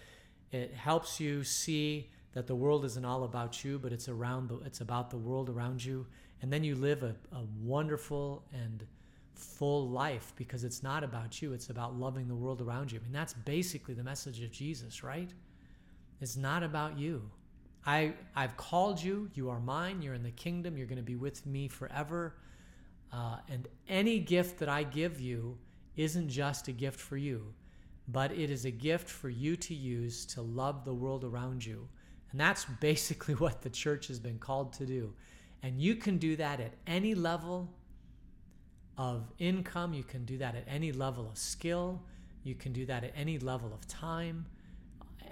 it 0.53 0.75
helps 0.75 1.19
you 1.19 1.45
see 1.45 2.11
that 2.33 2.47
the 2.47 2.55
world 2.55 2.85
isn't 2.85 3.05
all 3.05 3.25
about 3.25 3.65
you, 3.65 3.79
but 3.79 3.93
it's 3.93 4.09
around 4.09 4.49
the, 4.49 4.57
it's 4.67 4.83
about 4.83 5.11
the 5.11 5.17
world 5.17 5.49
around 5.49 5.83
you. 5.83 6.07
And 6.43 6.53
then 6.53 6.63
you 6.63 6.75
live 6.75 7.03
a, 7.03 7.15
a 7.35 7.43
wonderful 7.63 8.45
and 8.53 8.85
full 9.35 9.89
life 9.89 10.33
because 10.37 10.65
it's 10.65 10.83
not 10.83 11.03
about 11.03 11.41
you, 11.41 11.53
it's 11.53 11.71
about 11.71 11.99
loving 11.99 12.29
the 12.29 12.35
world 12.35 12.61
around 12.61 12.93
you. 12.93 12.99
I 12.99 13.03
mean, 13.03 13.13
that's 13.13 13.33
basically 13.33 13.95
the 13.95 14.05
message 14.05 14.43
of 14.43 14.51
Jesus, 14.51 15.03
right? 15.03 15.31
It's 16.21 16.37
not 16.37 16.63
about 16.63 16.99
you. 16.99 17.31
I, 17.87 18.15
I've 18.35 18.57
called 18.57 19.03
you, 19.03 19.31
you 19.35 19.49
are 19.49 19.61
mine, 19.61 20.03
you're 20.03 20.15
in 20.15 20.23
the 20.23 20.31
kingdom, 20.31 20.77
you're 20.77 20.87
going 20.87 20.97
to 20.99 21.03
be 21.03 21.15
with 21.15 21.47
me 21.47 21.69
forever. 21.69 22.35
Uh, 23.13 23.39
and 23.49 23.69
any 23.89 24.19
gift 24.19 24.59
that 24.59 24.69
I 24.69 24.83
give 24.83 25.21
you 25.21 25.59
isn't 25.97 26.29
just 26.29 26.69
a 26.69 26.73
gift 26.73 27.01
for 27.01 27.17
you, 27.17 27.55
but 28.09 28.33
it 28.33 28.51
is 28.51 28.65
a 28.65 28.71
gift 28.71 29.09
for 29.09 29.29
you 29.29 29.57
to 29.57 29.75
use 29.75 30.27
to 30.27 30.43
love 30.43 30.85
the 30.85 30.95
world 30.95 31.25
around 31.25 31.65
you. 31.65 31.89
And 32.31 32.41
that's 32.41 32.65
basically 32.81 33.35
what 33.35 33.63
the 33.63 33.71
church 33.71 34.09
has 34.09 34.19
been 34.19 34.39
called 34.39 34.73
to 34.75 34.87
do. 34.87 35.13
And 35.63 35.81
you 35.81 35.97
can 35.97 36.19
do 36.19 36.37
that 36.37 36.61
at 36.61 36.75
any 36.87 37.15
level 37.15 37.69
of 38.99 39.33
income, 39.39 39.93
you 39.93 40.05
can 40.05 40.25
do 40.25 40.39
that 40.39 40.55
at 40.55 40.65
any 40.67 40.93
level 40.93 41.29
of 41.29 41.37
skill, 41.37 42.01
you 42.45 42.55
can 42.55 42.73
do 42.73 42.87
that 42.87 43.05
at 43.05 43.13
any 43.17 43.39
level 43.39 43.73
of 43.75 43.87
time. 43.89 44.47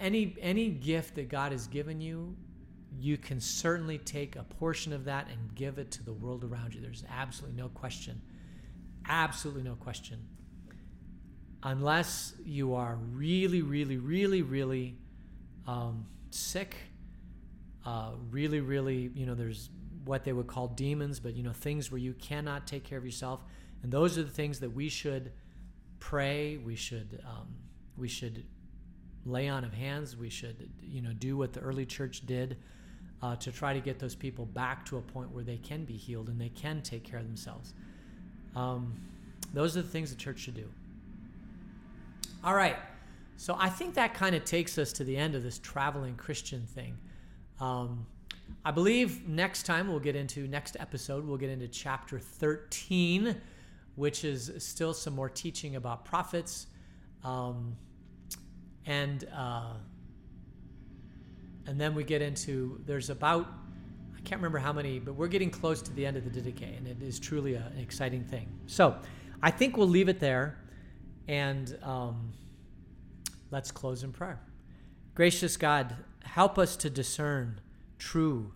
Any 0.00 0.36
any 0.40 0.70
gift 0.70 1.14
that 1.14 1.28
God 1.28 1.52
has 1.52 1.68
given 1.68 2.00
you, 2.00 2.36
you 3.00 3.16
can 3.16 3.40
certainly 3.40 3.98
take 3.98 4.36
a 4.36 4.44
portion 4.44 4.92
of 4.92 5.04
that 5.04 5.28
and 5.28 5.54
give 5.54 5.78
it 5.78 5.90
to 5.92 6.04
the 6.04 6.12
world 6.12 6.44
around 6.44 6.74
you. 6.74 6.80
There's 6.80 7.04
absolutely 7.10 7.60
no 7.60 7.68
question. 7.68 8.20
Absolutely 9.08 9.62
no 9.62 9.74
question. 9.74 10.26
Unless 11.62 12.34
you 12.44 12.74
are 12.74 12.96
really, 13.12 13.62
really, 13.62 13.96
really, 13.96 14.42
really 14.42 14.96
um, 15.66 16.06
sick, 16.30 16.76
uh, 17.84 18.12
really, 18.30 18.60
really, 18.60 19.10
you 19.14 19.26
know, 19.26 19.34
there's 19.34 19.70
what 20.04 20.24
they 20.24 20.32
would 20.32 20.46
call 20.46 20.68
demons, 20.68 21.18
but 21.20 21.34
you 21.34 21.42
know, 21.42 21.52
things 21.52 21.90
where 21.90 21.98
you 21.98 22.12
cannot 22.14 22.66
take 22.66 22.84
care 22.84 22.98
of 22.98 23.04
yourself. 23.04 23.40
And 23.82 23.90
those 23.90 24.18
are 24.18 24.22
the 24.22 24.30
things 24.30 24.60
that 24.60 24.70
we 24.70 24.88
should 24.88 25.32
pray. 26.00 26.58
We 26.58 26.76
should 26.76 27.22
um, 27.26 27.48
we 27.96 28.08
should 28.08 28.44
lay 29.24 29.48
on 29.48 29.64
of 29.64 29.72
hands. 29.72 30.16
We 30.16 30.28
should 30.28 30.70
you 30.82 31.00
know 31.00 31.12
do 31.12 31.36
what 31.36 31.54
the 31.54 31.60
early 31.60 31.86
church 31.86 32.26
did 32.26 32.58
uh, 33.22 33.36
to 33.36 33.50
try 33.50 33.72
to 33.72 33.80
get 33.80 33.98
those 33.98 34.14
people 34.14 34.46
back 34.46 34.84
to 34.86 34.98
a 34.98 35.00
point 35.00 35.30
where 35.30 35.44
they 35.44 35.56
can 35.56 35.84
be 35.84 35.94
healed 35.96 36.28
and 36.28 36.40
they 36.40 36.50
can 36.50 36.82
take 36.82 37.04
care 37.04 37.18
of 37.18 37.26
themselves. 37.26 37.74
Um, 38.54 38.94
those 39.52 39.76
are 39.76 39.82
the 39.82 39.88
things 39.88 40.10
the 40.10 40.16
church 40.16 40.40
should 40.40 40.54
do. 40.54 40.68
All 42.42 42.54
right. 42.54 42.76
So 43.36 43.56
I 43.58 43.68
think 43.68 43.94
that 43.94 44.14
kind 44.14 44.34
of 44.34 44.44
takes 44.44 44.78
us 44.78 44.92
to 44.94 45.04
the 45.04 45.16
end 45.16 45.34
of 45.34 45.42
this 45.42 45.58
traveling 45.58 46.14
Christian 46.16 46.66
thing. 46.66 46.96
Um, 47.60 48.06
I 48.64 48.70
believe 48.70 49.26
next 49.28 49.64
time 49.64 49.88
we'll 49.88 50.00
get 50.00 50.16
into, 50.16 50.46
next 50.46 50.76
episode, 50.78 51.26
we'll 51.26 51.38
get 51.38 51.50
into 51.50 51.68
chapter 51.68 52.18
13, 52.18 53.36
which 53.96 54.24
is 54.24 54.52
still 54.58 54.94
some 54.94 55.14
more 55.14 55.28
teaching 55.28 55.76
about 55.76 56.04
prophets. 56.04 56.66
Um, 57.22 57.76
and, 58.86 59.24
uh, 59.34 59.74
and 61.66 61.80
then 61.80 61.94
we 61.94 62.04
get 62.04 62.22
into, 62.22 62.80
there's 62.86 63.10
about, 63.10 63.46
I 64.16 64.20
can't 64.20 64.40
remember 64.40 64.58
how 64.58 64.72
many, 64.72 64.98
but 64.98 65.14
we're 65.14 65.28
getting 65.28 65.50
close 65.50 65.82
to 65.82 65.92
the 65.92 66.04
end 66.04 66.16
of 66.16 66.24
the 66.24 66.30
Didache, 66.30 66.76
and 66.76 66.86
it 66.86 67.02
is 67.02 67.18
truly 67.18 67.54
a, 67.54 67.66
an 67.74 67.78
exciting 67.78 68.24
thing. 68.24 68.48
So 68.66 68.96
I 69.42 69.50
think 69.50 69.76
we'll 69.76 69.88
leave 69.88 70.08
it 70.08 70.20
there, 70.20 70.58
and 71.28 71.78
um, 71.82 72.32
let's 73.50 73.70
close 73.70 74.02
in 74.02 74.12
prayer. 74.12 74.40
Gracious 75.14 75.56
God, 75.56 75.94
help 76.22 76.58
us 76.58 76.76
to 76.76 76.90
discern 76.90 77.60
true 77.98 78.52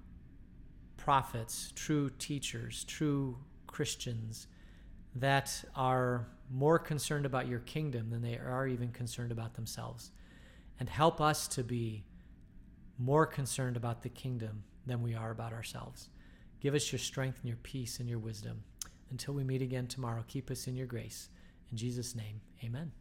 prophets, 0.97 1.73
true 1.75 2.11
teachers, 2.18 2.85
true 2.85 3.38
Christians 3.66 4.47
that 5.14 5.64
are 5.75 6.29
more 6.51 6.79
concerned 6.79 7.27
about 7.27 7.47
your 7.47 7.61
kingdom 7.61 8.11
than 8.11 8.23
they 8.23 8.37
are 8.37 8.66
even 8.66 8.90
concerned 8.90 9.33
about 9.33 9.55
themselves. 9.55 10.11
And 10.81 10.88
help 10.88 11.21
us 11.21 11.49
to 11.49 11.64
be 11.64 12.05
more 12.98 13.26
concerned 13.26 13.76
about 13.76 14.02
the 14.02 14.08
kingdom 14.08 14.64
than 14.87 15.02
we 15.02 15.14
are 15.14 15.30
about 15.30 15.52
ourselves. 15.52 16.08
Give 16.61 16.74
us 16.74 16.90
your 16.90 16.98
strength 16.98 17.38
and 17.40 17.48
your 17.48 17.58
peace 17.58 18.00
and 18.00 18.08
your 18.08 18.18
wisdom. 18.18 18.64
Until 19.11 19.34
we 19.34 19.44
meet 19.44 19.62
again 19.62 19.87
tomorrow, 19.87 20.24
keep 20.26 20.50
us 20.50 20.66
in 20.66 20.76
your 20.76 20.87
grace. 20.87 21.28
In 21.70 21.76
Jesus' 21.76 22.14
name, 22.14 22.40
amen. 22.64 22.92